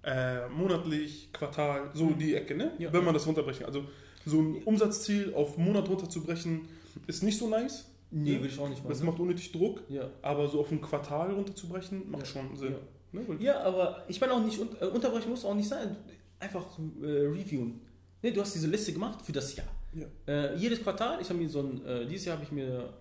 [0.02, 2.72] äh, monatlich, Quartal, so die Ecke, ne?
[2.78, 2.92] Ja.
[2.92, 3.66] Wenn man das runterbrechen.
[3.66, 3.84] Also
[4.24, 6.62] so ein Umsatzziel auf Monat runterzubrechen,
[7.07, 7.84] ist nicht so nice.
[8.11, 8.38] Nee, Ja.
[8.40, 9.07] würde ich auch nicht Das machen.
[9.11, 9.82] macht unnötig Druck.
[9.88, 10.09] Ja.
[10.22, 12.26] Aber so auf ein Quartal runterzubrechen, macht Ja.
[12.28, 12.72] schon Sinn.
[13.12, 13.20] Ja.
[13.20, 13.36] Ne?
[13.40, 15.96] Ja, aber ich meine auch nicht, äh, unterbrechen muss auch nicht sein.
[16.38, 16.64] Einfach
[17.02, 17.80] äh, reviewen.
[18.22, 19.66] Nee, du hast diese Liste gemacht für das Jahr.
[19.94, 20.07] Ja.
[20.26, 22.92] Äh, jedes Quartal, ich habe mir so ein, äh, dieses Jahr habe ich mir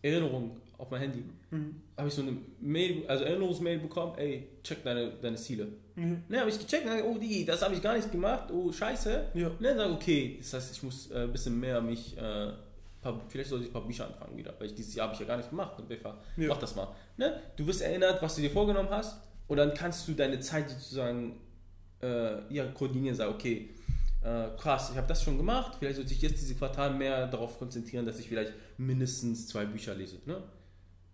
[0.00, 1.22] Erinnerung auf mein Handy.
[1.50, 1.76] Mhm.
[1.96, 5.68] Habe ich so eine Mail, also Erinnerungsmail bekommen, ey, check deine, deine Ziele.
[5.94, 6.24] Mhm.
[6.28, 9.26] Ne, habe ich gecheckt, ne, oh die, das habe ich gar nicht gemacht, oh scheiße.
[9.34, 9.50] Ja.
[9.60, 12.52] Ne, sag okay, das heißt, ich muss äh, ein bisschen mehr mich äh,
[13.02, 15.20] paar, vielleicht sollte ich ein paar Bücher anfangen wieder, weil ich dieses Jahr habe ich
[15.20, 15.78] ja gar nicht gemacht.
[15.78, 16.48] Und BFA, Ja.
[16.48, 16.88] mach das mal.
[17.16, 17.40] Ne?
[17.56, 21.40] Du wirst erinnert, was du dir vorgenommen hast und dann kannst du deine Zeit sozusagen
[22.00, 23.70] äh, ja, koordinieren, sagen, okay,
[24.22, 27.58] äh, krass, ich habe das schon gemacht, vielleicht sollte ich jetzt diese Quartal mehr darauf
[27.58, 30.18] konzentrieren, dass ich vielleicht mindestens zwei Bücher lese.
[30.26, 30.42] Ne?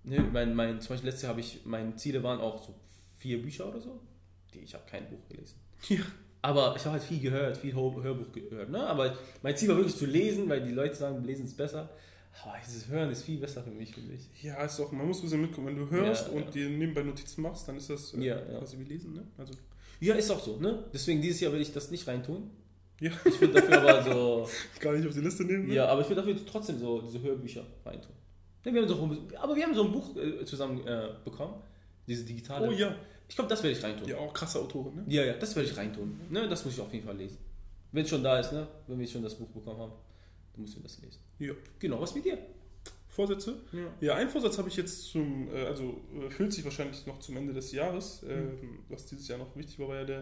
[0.05, 2.75] Ne, mein, mein, zum Beispiel letztes Jahr habe ich, meine Ziele waren auch so
[3.19, 4.01] vier Bücher oder so.
[4.55, 5.57] Die, ich habe kein Buch gelesen.
[5.89, 6.01] Ja.
[6.43, 8.71] Aber ich habe halt viel gehört, viel Hör- Hörbuch gehört.
[8.71, 8.87] Ne?
[8.87, 11.89] Aber mein Ziel war wirklich zu lesen, weil die Leute sagen, lesen ist besser.
[12.45, 14.45] Aber dieses Hören ist viel besser für mich, finde ich.
[14.45, 15.67] Ja, ist auch, man muss ein bisschen mitgucken.
[15.67, 16.51] Wenn du hörst Ja, und ja.
[16.53, 18.59] dir nebenbei Notizen machst, dann ist das äh, Ja, ja.
[18.61, 19.25] quasi wie lesen, ne?
[19.37, 19.55] Also,
[20.01, 20.57] Ja, ist auch so.
[20.59, 20.85] Ne?
[20.93, 22.49] Deswegen dieses Jahr will ich das nicht reintun.
[23.01, 24.49] ja, Ich würde dafür aber so.
[24.81, 25.67] gar nicht auf die Liste nehmen.
[25.67, 25.75] Ne?
[25.75, 28.13] Ja, aber ich würde dafür trotzdem so diese Hörbücher reintun.
[28.65, 31.55] Ne, wir haben so, aber wir haben so ein Buch äh, zusammen äh, bekommen.
[32.07, 32.69] Diese digitale.
[32.69, 32.95] Oh ja.
[33.29, 34.09] Ich glaube, das werde ich reintun.
[34.09, 35.05] Ja, auch krasse Autoren, ne?
[35.07, 36.21] Ja, ja, das werde ich reintun.
[36.31, 37.39] Ne, das muss ich auf jeden Fall lesen.
[37.93, 38.67] Wenn es schon da ist, ne?
[38.87, 39.93] Wenn wir schon das Buch bekommen haben,
[40.53, 41.21] dann müssen wir das lesen.
[41.39, 41.53] Ja.
[41.79, 42.39] Genau, was mit dir?
[43.09, 43.57] Vorsätze?
[43.73, 43.95] Ja.
[44.01, 47.37] Ja, einen Vorsatz habe ich jetzt zum, äh, also äh, fühlt sich wahrscheinlich noch zum
[47.37, 48.23] Ende des Jahres.
[48.23, 48.31] Mhm.
[48.31, 50.21] Ähm, was dieses Jahr noch wichtig war, war ja der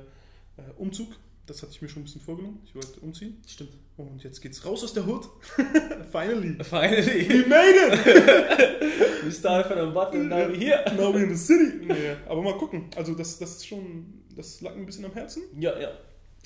[0.56, 1.08] äh, Umzug.
[1.46, 2.60] Das hatte ich mir schon ein bisschen vorgenommen.
[2.64, 3.40] Ich wollte umziehen.
[3.46, 3.70] Stimmt.
[3.96, 5.28] Und jetzt geht's raus aus der Hood.
[6.10, 6.62] Finally.
[6.64, 7.28] Finally.
[7.28, 9.22] We made it!
[9.24, 10.84] We started from the bottom, now we're here.
[10.96, 11.84] Now we're in the city.
[11.86, 12.86] Nee, aber mal gucken.
[12.96, 15.42] Also das, das ist schon, das lag mir ein bisschen am Herzen.
[15.58, 15.90] Ja, ja.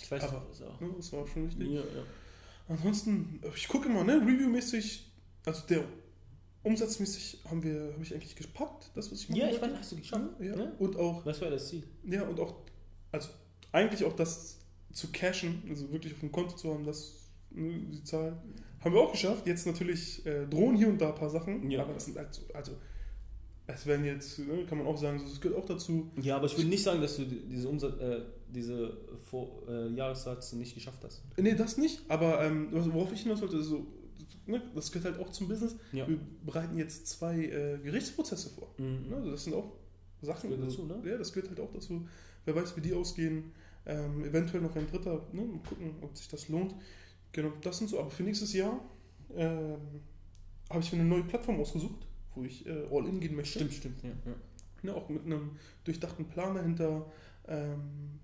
[0.00, 0.80] Ich weiß Aber- auch.
[0.80, 1.68] Ne, das war schon wichtig.
[1.68, 2.04] Ja, ja.
[2.68, 5.10] Ansonsten, ich gucke mal, ne, reviewmäßig,
[5.44, 5.82] also der
[6.62, 9.92] umsatzmäßig haben wir, habe ich eigentlich gepackt, das was ich machen Ja, ich weiß, hast
[9.92, 10.22] du geschafft.
[10.40, 10.72] Ja, Ne?
[10.78, 11.82] und auch, Was war das Ziel?
[12.04, 12.54] ja, und auch,
[13.12, 13.28] also
[13.72, 14.58] eigentlich auch das
[14.92, 18.36] zu cashen, also wirklich auf dem Konto zu haben, das, ne, die Zahl,
[18.80, 19.46] haben wir auch geschafft.
[19.46, 21.82] Jetzt natürlich äh, drohen hier und da ein paar Sachen, Ja.
[21.82, 22.72] aber das sind halt so, also,
[23.66, 26.10] es werden jetzt, ne, kann man auch sagen, das gehört auch dazu.
[26.20, 28.20] Ja, aber ich will nicht sagen, dass du die- diese Umsatz, äh,
[28.52, 28.96] diese
[29.30, 31.22] Vor äh, Jahressatz nicht geschafft hast.
[31.36, 33.86] Nee, das nicht, aber ähm, worauf ich hinaus wollte, ist so,
[34.46, 35.76] ne, das gehört halt auch zum Business.
[35.92, 36.08] Ja.
[36.08, 38.74] Wir bereiten jetzt zwei äh, Gerichtsprozesse vor.
[38.78, 39.08] Mhm.
[39.08, 39.16] Ne?
[39.16, 39.70] Also das sind auch
[40.20, 40.50] Sachen.
[40.50, 41.08] Das gehört also, dazu, ne?
[41.10, 42.08] Ja, das gehört halt auch dazu.
[42.44, 43.52] Wer weiß, wie die ausgehen.
[43.90, 45.26] Ähm, eventuell noch ein dritter.
[45.32, 45.42] Ne?
[45.42, 46.74] Mal gucken, ob sich das lohnt.
[47.32, 47.98] Genau, das sind so.
[47.98, 48.80] Aber für nächstes Jahr
[49.34, 49.78] ähm,
[50.68, 53.58] habe ich mir eine neue Plattform ausgesucht, wo ich äh, all in gehen möchte.
[53.58, 54.02] Stimmt, stimmt.
[54.04, 54.34] Ja, ja.
[54.82, 54.94] Ne?
[54.94, 55.52] Auch mit einem
[55.84, 57.04] durchdachten Plan dahinter.
[57.48, 58.20] Ähm,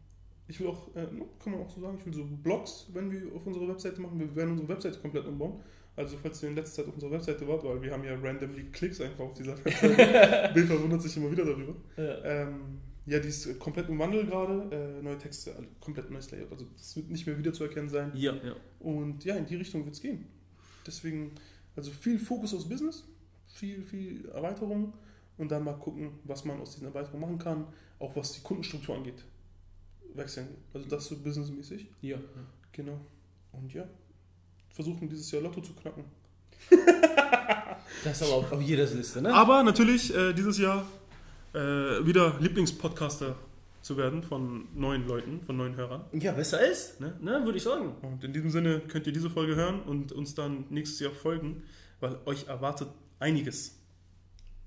[0.48, 3.10] ich will auch, äh, ne, kann man auch so sagen, ich will so Blogs, wenn
[3.10, 4.20] wir auf unserer Webseite machen.
[4.20, 5.60] Wir werden unsere Webseite komplett umbauen.
[5.96, 8.64] Also falls ihr in letzter Zeit auf unserer Webseite wart, weil wir haben ja randomly
[8.70, 10.50] Klicks einfach auf dieser Webseite.
[10.54, 11.74] Bill verwundert sich immer wieder darüber.
[11.96, 12.24] Ja.
[12.24, 14.98] Ähm, ja, die ist komplett im Wandel gerade.
[14.98, 16.50] Äh, neue Texte, also komplett neues Layout.
[16.50, 18.12] Also das wird nicht mehr wiederzuerkennen sein.
[18.14, 18.54] ja, ja.
[18.80, 20.26] Und ja, in die Richtung wird es gehen.
[20.86, 21.32] Deswegen,
[21.76, 23.04] also viel Fokus aufs Business,
[23.46, 24.92] viel, viel Erweiterung
[25.38, 27.66] und dann mal gucken, was man aus diesen Erweiterungen machen kann,
[27.98, 29.24] auch was die Kundenstruktur angeht.
[30.14, 30.48] Wechseln.
[30.74, 31.86] Also das so businessmäßig.
[32.02, 32.18] ja.
[32.72, 33.00] Genau.
[33.52, 33.88] Und ja,
[34.68, 36.04] versuchen dieses Jahr Lotto zu knacken.
[38.04, 39.32] Das ist aber auf, auf jeder Liste, ne?
[39.32, 40.86] Aber natürlich äh, dieses Jahr
[41.57, 43.34] äh, wieder Lieblingspodcaster
[43.82, 46.04] zu werden von neuen Leuten, von neuen Hörern.
[46.12, 47.14] Ja, besser ist, ne?
[47.20, 47.40] ne?
[47.44, 47.94] Würde ich sagen.
[48.02, 51.62] Und in diesem Sinne könnt ihr diese Folge hören und uns dann nächstes Jahr folgen,
[52.00, 52.88] weil euch erwartet
[53.20, 53.78] einiges.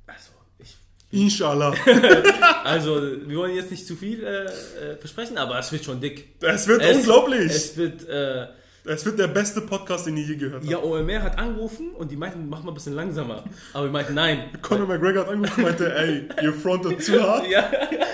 [0.08, 0.78] Also, ich,
[1.12, 1.74] Inshallah.
[2.64, 6.36] also wir wollen jetzt nicht zu viel äh, äh, versprechen, aber es wird schon dick.
[6.42, 7.46] Es wird Es- unglaublich.
[7.52, 8.48] Es, Es wird, äh,
[8.84, 10.66] wird der beste Podcast, den ihr je gehört habt.
[10.72, 13.44] ja, OMR hat angerufen und die meinten, mach mal ein bisschen langsamer.
[13.74, 14.50] Aber wir meinten, nein.
[14.62, 17.70] Conor McGregor hat angerufen und meinte, ey, ihr frontet zu hart, Ja.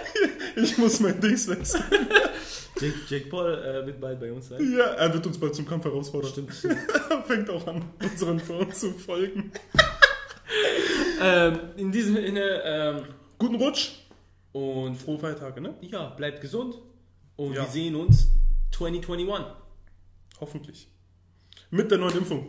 [0.56, 1.84] ich muss mein Dings wechseln.
[2.80, 4.76] Jake, Jake Paul äh, wird bald bei uns sein.
[4.78, 6.32] Ja, er wird uns bald zum Kampf herausfordern.
[6.32, 6.78] Stimmt, stimmt.
[7.10, 9.52] Er fängt auch an, unseren Frauen zu folgen.
[11.22, 13.02] ähm, in diesem Sinne, ähm,
[13.38, 13.92] Guten Rutsch.
[14.52, 15.74] und Frohe Feiertage, ne?
[15.82, 16.76] ja, bleibt gesund.
[17.38, 17.64] Und Ja.
[17.64, 18.28] wir sehen uns
[18.74, 19.46] 2021.
[20.40, 20.90] Hoffentlich.
[21.72, 22.48] Mit der neuen Impfung.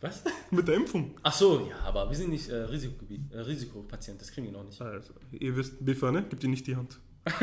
[0.00, 0.22] Was?
[0.50, 1.14] Mit der Impfung.
[1.22, 4.64] Ach so, ja, aber wir sind nicht äh, Risikogebiet, äh, Risikopatient, das kriegen wir noch
[4.64, 4.80] nicht.
[4.80, 6.24] Also, ihr wisst, Biffa, ne?
[6.28, 6.98] Gebt ihr nicht die Hand.